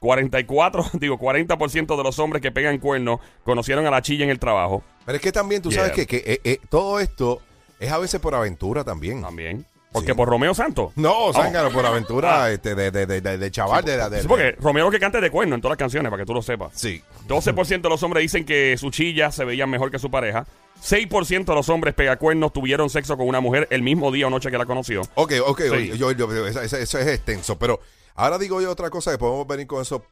44, 0.00 0.84
digo, 1.00 1.18
40% 1.18 1.96
de 1.96 2.02
los 2.02 2.18
hombres 2.18 2.42
que 2.42 2.52
pegan 2.52 2.78
cuernos 2.78 3.20
conocieron 3.42 3.86
a 3.86 3.90
la 3.90 4.02
chilla 4.02 4.24
en 4.24 4.30
el 4.30 4.38
trabajo. 4.38 4.84
Pero 5.06 5.16
es 5.16 5.22
que 5.22 5.32
también 5.32 5.62
tú 5.62 5.70
Yeah. 5.70 5.80
sabes 5.88 5.92
que, 5.96 6.06
que, 6.06 6.32
eh, 6.32 6.40
eh, 6.44 6.58
todo 6.68 7.00
esto 7.00 7.40
es 7.80 7.90
a 7.90 7.98
veces 7.98 8.20
por 8.20 8.34
aventura 8.34 8.84
también. 8.84 9.22
También. 9.22 9.66
Porque 9.94 10.08
Sí. 10.12 10.14
por 10.14 10.28
Romeo 10.28 10.52
Santos. 10.54 10.92
No, 10.96 11.32
zángano, 11.32 11.70
por 11.70 11.86
aventura 11.86 12.44
Ah. 12.44 12.50
este, 12.50 12.74
de, 12.74 12.90
de, 12.90 13.06
de, 13.06 13.20
de- 13.20 13.38
de 13.38 13.50
chaval. 13.52 13.84
de, 13.84 13.96
la- 13.96 14.10
de, 14.10 14.22
Sí, 14.22 14.28
porque 14.28 14.52
Romeo 14.60 14.86
lo 14.86 14.90
que 14.90 14.98
canta 14.98 15.18
es 15.18 15.22
de 15.22 15.30
cuerno 15.30 15.54
en 15.54 15.60
todas 15.60 15.72
las 15.74 15.78
canciones, 15.78 16.10
para 16.10 16.22
que 16.22 16.26
tú 16.26 16.34
lo 16.34 16.42
sepas. 16.42 16.72
Sí. 16.74 17.00
12% 17.28 17.88
de 17.88 17.88
los 17.88 18.02
hombres 18.02 18.22
dicen 18.22 18.44
que 18.44 18.76
su 18.76 18.90
chilla 18.90 19.30
se 19.30 19.44
veían 19.44 19.70
mejor 19.70 19.90
que 19.92 19.98
su 20.00 20.10
pareja. 20.10 20.46
6% 20.82 21.52
de 21.52 21.54
los 21.54 21.68
hombres 21.68 21.94
pegacuernos 21.94 22.52
tuvieron 22.52 22.90
sexo 22.90 23.16
con 23.16 23.28
una 23.28 23.38
mujer 23.40 23.68
el 23.70 23.82
mismo 23.82 24.10
día 24.10 24.26
o 24.26 24.30
noche 24.30 24.50
que 24.50 24.58
la 24.58 24.66
conoció. 24.66 25.02
Ok, 25.14 25.32
ok, 25.46 25.60
Sí. 25.62 25.68
oye, 25.70 25.96
yo, 25.96 26.10
yo- 26.10 26.46
eso, 26.48 26.60
es 26.78 26.94
extenso. 26.94 27.56
Pero 27.58 27.78
ahora 28.16 28.36
digo 28.36 28.60
yo 28.60 28.70
otra 28.72 28.90
cosa 28.90 29.12
que 29.12 29.18
podemos 29.18 29.46
venir 29.46 29.66
con 29.68 29.80
eso 29.80 30.04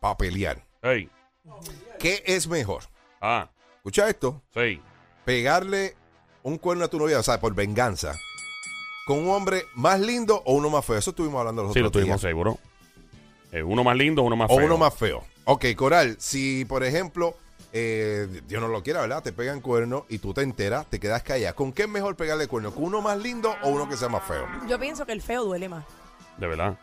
para 0.00 0.16
pelear. 0.16 0.64
Ey. 0.80 1.10
¿Qué 1.98 2.22
es 2.24 2.46
mejor? 2.46 2.84
Ah, 3.20 3.50
Escucha 3.78 4.08
esto. 4.08 4.40
sí. 4.54 4.80
Pegarle 5.24 5.94
un 6.44 6.56
cuerno 6.56 6.84
a 6.84 6.88
tu 6.88 6.98
novia, 6.98 7.18
o 7.18 7.22
sea, 7.22 7.40
por 7.40 7.54
venganza. 7.54 8.14
¿Con 9.08 9.20
un 9.20 9.30
hombre 9.30 9.64
más 9.74 9.98
lindo 9.98 10.42
o 10.44 10.52
uno 10.52 10.68
más 10.68 10.84
feo? 10.84 10.98
Eso 10.98 11.10
estuvimos 11.10 11.38
hablando 11.38 11.62
los 11.62 11.72
Sí, 11.72 11.80
lo 11.80 11.90
tuvimos 11.90 12.20
días. 12.20 12.30
seguro. 12.30 12.58
Eh, 13.50 13.62
uno 13.62 13.82
más 13.82 13.96
lindo, 13.96 14.22
uno 14.22 14.36
más 14.36 14.50
O 14.50 14.56
feo. 14.56 14.66
uno 14.66 14.76
más 14.76 14.92
feo. 14.94 15.24
Ok, 15.46 15.64
Coral, 15.76 16.16
si 16.18 16.66
por 16.66 16.84
ejemplo, 16.84 17.34
eh, 17.72 18.28
Dios 18.46 18.60
no 18.60 18.68
lo 18.68 18.82
quiera, 18.82 19.00
¿verdad? 19.00 19.22
Te 19.22 19.32
pegan 19.32 19.62
cuerno 19.62 20.04
y 20.10 20.18
tú 20.18 20.34
te 20.34 20.42
enteras, 20.42 20.84
te 20.90 21.00
quedas 21.00 21.22
callada. 21.22 21.54
¿Con 21.54 21.72
qué 21.72 21.84
es 21.84 21.88
mejor 21.88 22.16
pegarle 22.16 22.48
cuerno? 22.48 22.70
¿Con 22.74 22.84
uno 22.84 23.00
más 23.00 23.16
lindo 23.16 23.54
o 23.62 23.70
uno 23.70 23.88
que 23.88 23.96
sea 23.96 24.10
más 24.10 24.24
feo? 24.24 24.46
Yo 24.68 24.78
pienso 24.78 25.06
que 25.06 25.12
el 25.12 25.22
feo 25.22 25.42
duele 25.42 25.70
más. 25.70 25.86
De 26.36 26.46
verdad. 26.46 26.78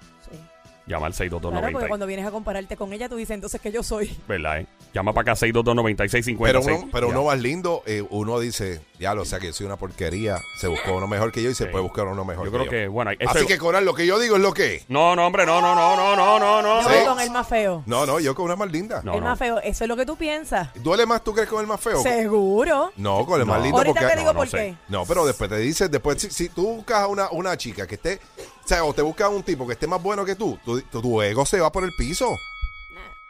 Llama 0.87 1.07
al 1.07 1.13
Claro, 1.13 1.29
porque 1.31 1.49
62290. 1.49 1.87
cuando 1.87 2.05
vienes 2.05 2.25
a 2.27 2.31
compararte 2.31 2.77
con 2.77 2.93
ella, 2.93 3.09
tú 3.09 3.15
dices 3.15 3.33
entonces 3.33 3.59
que 3.59 3.71
yo 3.71 3.81
soy. 3.81 4.15
¿Verdad, 4.27 4.59
eh? 4.59 4.67
Llama 4.93 5.13
para 5.13 5.33
acá 5.33 5.45
6229650. 5.45 6.37
Pero 6.43 6.61
seis- 6.61 6.77
uno, 6.81 6.89
pero 6.91 7.09
uno 7.09 7.23
más 7.25 7.39
lindo, 7.39 7.81
eh, 7.85 8.03
uno 8.11 8.39
dice, 8.39 8.81
ya 8.99 9.13
lo 9.15 9.25
sé 9.25 9.39
que 9.39 9.47
yo 9.47 9.53
soy 9.53 9.65
una 9.65 9.77
porquería, 9.77 10.39
se 10.59 10.67
buscó 10.67 10.93
uno 10.93 11.07
mejor 11.07 11.31
que 11.31 11.41
yo 11.43 11.49
y 11.49 11.55
se 11.55 11.65
Sí. 11.65 11.69
puede 11.71 11.83
buscar 11.83 12.05
uno 12.05 12.23
mejor 12.23 12.45
Yo 12.45 12.51
que 12.51 12.55
creo 12.57 12.65
yo. 12.65 12.71
que, 12.71 12.87
bueno, 12.87 13.11
eso- 13.17 13.29
Así 13.31 13.45
que, 13.47 13.57
Coral, 13.57 13.83
lo 13.83 13.93
que 13.95 14.05
yo 14.05 14.19
digo 14.19 14.35
es 14.35 14.41
lo 14.43 14.53
que 14.53 14.75
es. 14.75 14.89
No, 14.89 15.15
no, 15.15 15.25
hombre, 15.25 15.45
no, 15.45 15.59
no, 15.59 15.73
no, 15.75 15.95
no, 15.95 16.15
no, 16.15 16.39
no, 16.39 16.61
no. 16.61 16.81
Yo 16.83 16.87
Sí. 16.89 16.95
voy 16.97 17.05
con 17.05 17.19
el 17.19 17.31
más 17.31 17.47
feo. 17.47 17.83
No, 17.87 18.05
no, 18.05 18.19
yo 18.19 18.35
con 18.35 18.45
una 18.45 18.55
más 18.55 18.71
linda. 18.71 19.01
No, 19.03 19.15
el 19.15 19.21
más 19.21 19.37
feo. 19.39 19.59
Eso 19.61 19.83
es 19.83 19.87
lo 19.87 19.97
que 19.97 20.05
tú 20.05 20.15
piensas. 20.15 20.69
¿Duele 20.75 21.05
más 21.07 21.23
tú 21.23 21.33
crees 21.33 21.49
con 21.49 21.61
el 21.61 21.67
más 21.67 21.81
feo? 21.81 22.01
Seguro. 22.03 22.91
No, 22.95 23.25
con 23.25 23.39
el 23.41 23.45
más 23.47 23.61
lindo 23.61 23.77
Ahorita 23.79 23.99
porque... 24.01 24.13
te 24.13 24.19
digo 24.19 24.33
no 24.33 24.39
por 24.39 24.47
sé. 24.47 24.57
qué. 24.57 24.75
No, 24.87 25.05
pero 25.05 25.25
después 25.25 25.49
te 25.49 25.57
dices, 25.57 25.89
después 25.91 26.21
si, 26.21 26.29
si 26.29 26.49
tú 26.49 26.75
buscas 26.75 26.99
a 26.99 27.07
una, 27.07 27.29
una 27.31 27.57
chica 27.57 27.85
que 27.87 27.95
esté, 27.95 28.19
o 28.65 28.67
sea, 28.67 28.83
o 28.83 28.93
te 28.93 29.01
buscas 29.03 29.27
a 29.27 29.29
un 29.29 29.43
tipo 29.43 29.65
que 29.67 29.73
esté 29.73 29.85
más 29.87 30.01
bueno 30.01 30.25
que 30.25 30.35
tú, 30.35 30.57
tu, 30.65 30.81
tu, 30.81 31.01
tu 31.01 31.21
ego 31.21 31.45
se 31.45 31.59
va 31.59 31.71
por 31.71 31.83
el 31.83 31.91
piso. 31.97 32.35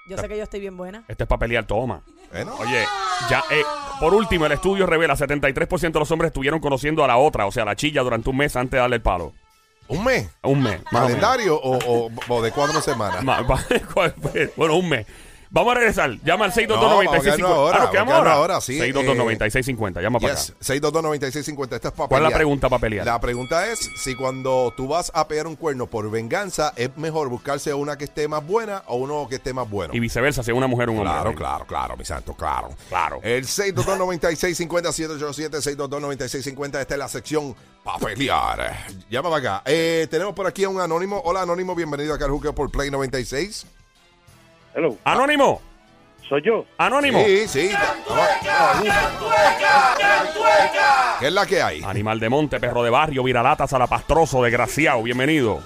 Yo 0.08 0.18
sé 0.18 0.28
que 0.30 0.38
yo 0.38 0.44
estoy 0.44 0.60
bien 0.60 0.78
buena. 0.78 1.04
Este 1.08 1.24
es 1.24 1.28
para 1.28 1.40
pelear, 1.40 1.66
toma. 1.66 2.02
Bueno, 2.32 2.56
Oye, 2.60 2.86
ya, 3.30 3.44
eh, 3.52 3.64
por 4.00 4.14
último, 4.14 4.46
el 4.46 4.52
estudio 4.52 4.86
revela 4.86 5.16
73% 5.16 5.92
de 5.92 6.00
los 6.00 6.12
hombres 6.12 6.30
estuvieron 6.30 6.60
conociendo 6.60 7.04
a 7.04 7.08
la 7.08 7.18
otra, 7.18 7.46
o 7.46 7.52
sea, 7.52 7.64
a 7.64 7.66
la 7.66 7.76
chilla, 7.76 8.02
durante 8.02 8.30
un 8.30 8.38
mes 8.38 8.56
antes 8.56 8.72
de 8.72 8.78
darle 8.78 8.98
el 8.98 9.02
palo. 9.02 9.34
un 9.88 10.04
mes. 10.04 10.30
Un 10.44 10.62
mes. 10.64 10.80
¿Calendario 10.92 11.56
o, 11.60 11.78
o- 12.08 12.12
o 12.30 12.42
de 12.42 12.52
cuatro 12.52 12.82
semanas? 12.82 13.24
Bueno, 14.56 14.76
un 14.76 14.90
mes. 14.90 15.06
Vamos 15.50 15.72
a 15.72 15.76
regresar. 15.76 16.10
Llama 16.24 16.46
al 16.46 16.52
No, 16.68 16.76
vamos 16.82 17.06
a 17.06 17.20
622-9650. 17.20 17.22
quedarnos 17.22 17.52
ahora, 17.52 17.78
Ah, 17.78 17.80
¿nos 17.82 17.90
quedamos 17.92 18.14
vamos 18.14 18.22
a 18.22 18.24
quedarnos 18.24 18.34
ahora? 18.38 18.54
ahora, 18.56 18.62
sí, 18.62 18.80
622-9650. 18.80 20.02
Llama 20.02 20.20
para 20.20 20.34
Yes, 20.34 20.50
acá. 20.50 20.60
6229650. 20.60 21.76
Esta 21.76 21.88
es 21.90 21.94
para 21.94 22.08
¿Cuál 22.10 22.24
es 22.26 22.30
la 22.30 22.36
pregunta 22.36 22.70
para 22.70 22.80
pelear? 22.80 23.06
La 23.06 23.20
pregunta 23.20 23.68
es 23.72 23.90
si 23.96 24.16
cuando 24.16 24.74
tú 24.76 24.88
vas 24.88 25.12
a 25.14 25.28
pegar 25.28 25.48
un 25.48 25.56
cuerno 25.56 25.88
por 25.88 26.10
venganza, 26.10 26.74
es 26.76 26.96
mejor 26.98 27.30
buscarse 27.30 27.74
una 27.74 27.98
que 27.98 28.06
esté 28.06 28.28
más 28.28 28.46
buena 28.46 28.84
o 28.88 28.96
uno 28.98 29.28
que 29.30 29.36
esté 29.36 29.54
más 29.54 29.70
bueno. 29.70 29.94
Y 29.94 30.00
viceversa, 30.00 30.44
si 30.44 30.52
es 30.52 30.58
una 30.58 30.68
mujer 30.68 30.90
o 30.90 30.94
un 30.94 31.00
hombre. 31.00 31.14
Claro, 31.14 31.30
¿no? 31.32 31.36
claro, 31.38 31.66
claro, 31.66 31.98
mi 31.98 32.06
santo, 32.06 32.34
claro. 32.34 32.70
Claro. 32.90 33.20
El 33.24 33.46
6229650 33.46 34.92
787 34.92 35.58
6229650 35.78 36.82
Esta 36.82 36.94
es 36.96 37.00
la 37.00 37.08
sección 37.08 37.56
para 37.84 38.00
pelear. 38.00 38.88
Llama 39.10 39.30
para 39.30 39.56
acá. 39.56 39.62
Eh, 39.66 40.08
tenemos 40.10 40.34
por 40.34 40.48
aquí 40.48 40.64
a 40.64 40.70
un 40.70 40.80
anónimo. 40.82 41.22
Hola, 41.26 41.42
anónimo. 41.44 41.76
Bienvenido 41.76 42.14
acá 42.14 42.26
al 42.26 42.32
Juqueo 42.32 42.54
por 42.54 42.72
Play 42.72 42.90
96. 42.90 43.66
Hello, 44.76 44.98
Anónimo. 45.06 45.62
soy 46.28 46.42
yo. 46.42 46.66
Anónimo. 46.78 47.24
Sí, 47.24 47.48
sí. 47.48 47.72
¿Qué 51.18 51.28
es 51.28 51.34
la 51.34 51.46
que 51.46 51.62
hay? 51.62 51.82
Animal 51.82 52.20
de 52.20 52.28
monte, 52.28 52.60
perro 52.60 52.84
de 52.84 52.90
barrio, 52.90 53.24
viralata, 53.24 53.68
salapastroso, 53.68 54.44
desgraciado. 54.44 55.02
Bienvenido. 55.02 55.62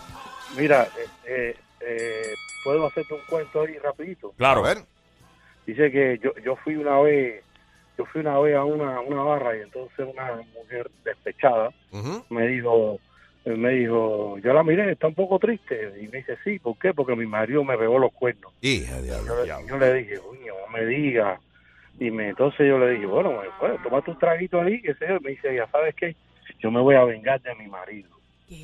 Mira, 0.55 0.83
eh, 0.95 1.07
eh, 1.25 1.55
eh, 1.81 2.33
puedo 2.63 2.85
hacerte 2.85 3.15
un 3.15 3.21
cuento 3.27 3.61
ahí 3.63 3.79
rapidito. 3.79 4.31
Claro. 4.37 4.63
A 4.63 4.75
ver. 4.75 4.83
Dice 5.65 5.91
que 5.91 6.19
yo, 6.23 6.31
yo 6.45 6.55
fui 6.57 6.75
una 6.75 6.99
vez, 6.99 7.43
yo 7.97 8.05
fui 8.05 8.21
una 8.21 8.37
vez 8.37 8.55
a 8.55 8.63
una, 8.63 8.99
una 9.01 9.23
barra 9.23 9.57
y 9.57 9.61
entonces 9.61 10.07
una 10.07 10.35
mujer 10.53 10.91
despechada 11.03 11.71
me 12.29 12.47
dijo, 12.47 12.93
eh, 12.95 12.99
me 13.45 13.69
dijo, 13.71 14.37
yo 14.39 14.53
la 14.53 14.63
miré, 14.63 14.91
está 14.91 15.07
un 15.07 15.15
poco 15.15 15.39
triste 15.39 15.93
y 16.01 16.07
me 16.07 16.17
dice 16.19 16.37
sí, 16.43 16.59
¿por 16.59 16.77
qué? 16.77 16.93
Porque 16.93 17.15
mi 17.15 17.25
marido 17.25 17.63
me 17.63 17.77
pegó 17.77 17.97
los 17.99 18.11
cuernos. 18.13 18.53
Hija 18.61 19.01
de. 19.01 19.09
Yo, 19.09 19.43
le- 19.43 19.47
yo 19.67 19.77
le 19.77 19.93
dije, 19.95 20.19
coño, 20.19 20.53
no 20.65 20.73
me 20.73 20.85
diga. 20.85 21.39
Y 21.99 22.11
me, 22.11 22.29
entonces 22.29 22.67
yo 22.67 22.77
le 22.79 22.91
dije, 22.91 23.05
bueno, 23.05 23.31
me- 23.31 23.47
bueno, 23.59 23.77
toma 23.83 24.01
tu 24.01 24.15
traguito 24.15 24.61
ahí, 24.61 24.81
que 24.81 24.93
sé 24.95 25.07
yo. 25.07 25.19
Me 25.21 25.31
dice, 25.31 25.53
ya 25.55 25.67
sabes 25.67 25.95
qué, 25.95 26.15
yo 26.59 26.71
me 26.71 26.79
voy 26.81 26.95
a 26.95 27.03
vengar 27.03 27.41
de 27.41 27.55
mi 27.55 27.67
marido. 27.67 28.09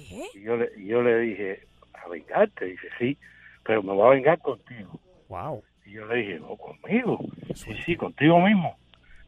¿Qué? 0.10 0.40
Y 0.40 0.44
yo 0.44 0.58
le, 0.58 0.70
y 0.78 0.88
yo 0.88 1.02
le 1.02 1.20
dije, 1.20 1.60
¿a 1.94 2.08
vengarte? 2.10 2.66
Dice, 2.66 2.88
sí, 3.00 3.18
pero 3.64 3.82
me 3.84 3.94
voy 3.94 4.08
a 4.08 4.16
vengar 4.16 4.40
contigo. 4.40 5.00
Wow. 5.30 5.64
Y 5.86 5.92
yo 5.94 6.06
le 6.06 6.16
dije, 6.18 6.40
no, 6.40 6.56
conmigo. 6.58 7.20
Sí, 7.54 7.74
sí, 7.86 7.96
contigo 7.96 8.40
mismo. 8.40 8.78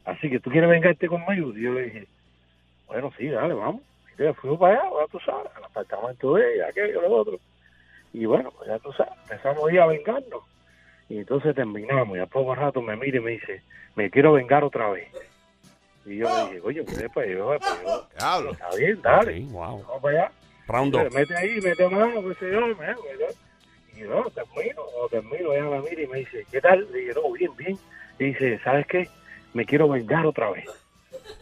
Así 0.06 0.30
que 0.30 0.40
tú 0.40 0.50
quieres 0.52 0.70
vengarte 0.70 1.08
conmigo. 1.08 1.58
Y 1.58 1.62
yo 1.64 1.74
le 1.74 1.84
dije, 1.84 2.08
bueno, 2.88 3.12
sí, 3.18 3.28
dale, 3.28 3.54
vamos. 3.54 3.82
Y 4.18 4.22
entonces 4.22 4.42
fuimos 4.42 4.60
para 4.60 4.80
allá, 4.80 4.90
ya 5.00 5.08
tú 5.12 5.20
sabes, 5.20 5.52
al 5.56 5.64
apartamento 5.64 6.34
de 6.34 6.56
ella, 6.56 6.68
aquello, 6.70 7.02
lo 7.02 7.12
otro. 7.12 7.40
Y 8.14 8.26
bueno, 8.26 8.52
pues 8.58 8.68
ya 8.70 8.80
tú 8.80 8.92
sabes, 8.94 9.14
empezamos 9.24 9.70
a 9.70 9.72
ir 9.74 9.80
a 9.80 9.86
vengarnos. 9.88 10.44
Y 11.10 11.20
entonces 11.20 11.56
terminamos, 11.56 12.18
y 12.18 12.22
a 12.22 12.26
poco 12.26 12.56
rato 12.56 12.82
me 12.82 12.96
mira 12.96 13.18
y 13.18 13.22
me 13.22 13.32
dice, 13.32 13.62
me 13.96 14.10
quiero 14.10 14.34
vengar 14.34 14.64
otra 14.64 14.90
vez. 14.90 15.08
Y 16.06 16.18
yo 16.18 16.28
le 16.28 16.46
dije, 16.46 16.62
oye, 16.64 16.84
pues, 16.84 17.10
pues 17.14 17.30
yo, 17.30 17.58
pues 17.60 17.84
yo, 17.84 18.52
está 18.52 18.76
bien, 18.76 19.02
dale, 19.02 19.44
Ok, 19.46 19.52
wow. 19.52 19.62
vamos 19.62 20.02
para 20.02 20.20
allá. 20.24 20.32
Round 20.68 20.94
2. 20.94 21.14
Mete 21.14 21.38
ahí, 21.38 21.62
mete 21.62 21.88
mano, 21.90 22.28
qué 22.28 22.34
sé 22.36 22.52
yo, 22.52 22.68
me. 22.68 22.96
Y 23.96 24.02
yo, 24.02 24.26
termino, 24.32 24.82
o 24.82 25.08
termino, 25.10 25.54
ella 25.54 25.64
me 25.66 25.82
mira 25.90 26.02
y 26.02 26.08
me 26.08 26.18
dice, 26.20 26.46
¿qué 26.52 26.60
tal? 26.60 26.88
Le 26.92 27.00
dije, 27.00 27.14
no, 27.14 27.32
bien, 27.32 27.56
bien. 27.56 27.78
Y 28.20 28.24
dice, 28.26 28.60
¿sabes 28.64 28.86
qué? 28.88 29.08
Me 29.54 29.66
quiero 29.66 29.88
vengar 29.88 30.26
otra 30.26 30.50
vez. 30.52 30.66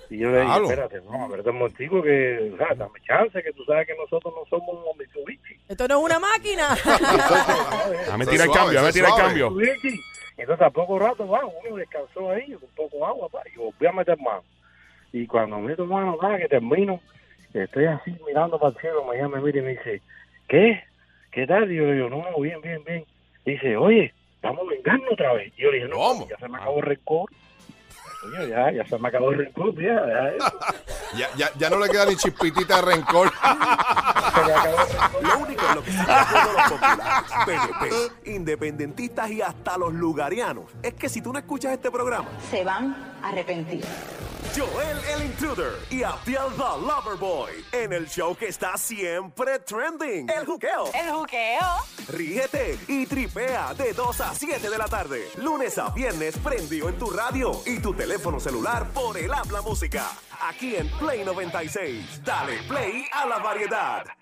Y 0.09 0.17
yo 0.19 0.29
le 0.29 0.41
dije, 0.41 0.45
Claro. 0.51 0.63
espérate, 0.65 1.01
no, 1.01 1.25
espérate 1.25 1.49
un 1.49 1.57
momentico 1.57 2.01
que, 2.03 2.51
o 2.53 2.57
sea, 2.57 2.75
dame 2.75 2.99
chance, 3.05 3.41
que 3.43 3.51
tú 3.53 3.63
sabes 3.65 3.87
que 3.87 3.95
nosotros 3.95 4.33
no 4.35 4.45
somos 4.49 4.95
Mitsubishi. 4.97 5.55
Esto 5.67 5.87
no 5.87 5.97
es 5.99 6.03
una 6.05 6.19
máquina. 6.19 6.69
Dame 8.07 8.23
Eso 8.23 8.31
tira 8.31 8.43
el 8.43 8.49
suave, 8.51 8.53
cambio, 8.53 8.75
dame 8.75 8.89
eso 8.89 8.93
tira 8.93 9.07
el 9.07 9.13
suave. 9.13 9.23
cambio. 9.27 9.51
Mitsubishi. 9.51 10.01
Entonces 10.37 10.65
a 10.65 10.69
poco 10.69 10.99
rato, 10.99 11.27
va, 11.27 11.41
uno 11.45 11.75
descansó 11.77 12.29
ahí, 12.31 12.53
un 12.53 12.69
poco 12.75 12.97
de 12.97 13.03
agua, 13.05 13.29
pa, 13.29 13.41
y 13.53 13.57
volví 13.57 13.85
a 13.87 13.91
meter 13.93 14.17
mano. 14.19 14.43
Y 15.13 15.25
cuando 15.27 15.57
meto 15.59 15.85
mano, 15.85 16.17
va, 16.17 16.37
que 16.37 16.47
termino, 16.49 16.99
estoy 17.53 17.85
así 17.85 18.13
mirando 18.27 18.59
para 18.59 18.73
el 18.75 18.81
cielo, 18.81 19.05
me 19.05 19.17
llama, 19.17 19.37
me 19.37 19.43
mira 19.43 19.59
y 19.59 19.61
me 19.63 19.69
dice, 19.71 20.01
¿qué? 20.47 20.83
¿Qué 21.31 21.47
tal? 21.47 21.71
Y 21.71 21.75
yo 21.77 21.85
le 21.85 21.93
digo, 21.93 22.09
no, 22.09 22.17
no, 22.29 22.39
bien, 22.41 22.59
bien, 22.61 22.83
bien. 22.83 23.05
Dice, 23.45 23.77
oye, 23.77 24.13
vamos 24.41 24.65
a 24.67 24.71
vengarnos 24.71 25.13
otra 25.13 25.33
vez. 25.33 25.53
Y 25.57 25.61
yo 25.61 25.71
le 25.71 25.77
dije, 25.77 25.89
no, 25.89 25.97
¿Cómo? 25.97 26.27
ya 26.27 26.37
se 26.37 26.47
me 26.49 26.57
acabó 26.57 26.77
el 26.79 26.85
rencor. 26.85 27.29
Coño, 28.25 28.47
ya, 28.47 28.71
ya 28.71 28.85
se 28.85 28.97
me 28.97 29.07
acabó 29.07 29.31
el 29.31 29.37
rencor, 29.37 29.75
ya, 29.75 30.05
ya. 30.07 30.33
Ya, 31.17 31.29
ya, 31.37 31.49
ya 31.57 31.69
no 31.69 31.79
le 31.79 31.89
queda 31.89 32.05
ni 32.05 32.17
chispitita 32.17 32.75
de 32.77 32.81
rencor. 32.81 33.31
Lo 35.21 35.39
único 35.39 35.65
en 35.69 35.75
lo 35.75 35.83
que 35.83 35.89
están 35.91 36.05
de 36.05 36.13
acuerdo 36.13 36.53
los 36.53 36.71
populares, 36.71 37.31
PNP, 37.45 38.31
independentistas 38.31 39.31
y 39.31 39.41
hasta 39.41 39.77
los 39.77 39.93
lugarianos 39.93 40.65
es 40.83 40.93
que 40.95 41.07
si 41.07 41.21
tú 41.21 41.31
no 41.31 41.39
escuchas 41.39 41.71
este 41.71 41.89
programa, 41.89 42.27
se 42.51 42.65
van 42.65 42.95
a 43.21 43.29
arrepentir. 43.29 43.85
Joel 44.55 44.97
el 45.13 45.25
Intruder 45.25 45.73
y 45.89 46.03
Abdiel 46.03 46.47
the 46.55 46.87
Loverboy 46.87 47.51
en 47.73 47.91
el 47.91 48.07
show 48.07 48.33
que 48.37 48.47
está 48.47 48.77
siempre 48.77 49.59
trending, 49.59 50.29
El 50.29 50.45
Juqueo. 50.45 50.91
El 50.93 51.11
juqueo. 51.11 51.67
Ríete 52.07 52.79
y 52.87 53.05
tripea 53.05 53.73
de 53.73 53.91
2 53.91 54.21
a 54.21 54.33
7 54.33 54.69
de 54.69 54.77
la 54.77 54.85
tarde, 54.85 55.27
lunes 55.39 55.77
a 55.77 55.89
viernes 55.89 56.37
prendido 56.37 56.87
en 56.87 56.97
tu 56.97 57.09
radio 57.09 57.51
y 57.65 57.79
tu 57.79 57.93
teléfono 57.93 58.39
celular 58.39 58.87
por 58.93 59.17
el 59.17 59.33
habla 59.33 59.61
música. 59.61 60.09
Aquí 60.41 60.77
en 60.77 60.89
Play 60.99 61.25
96. 61.25 62.23
Dale 62.23 62.63
play 62.69 63.05
a 63.11 63.25
la 63.25 63.39
variedad. 63.39 64.15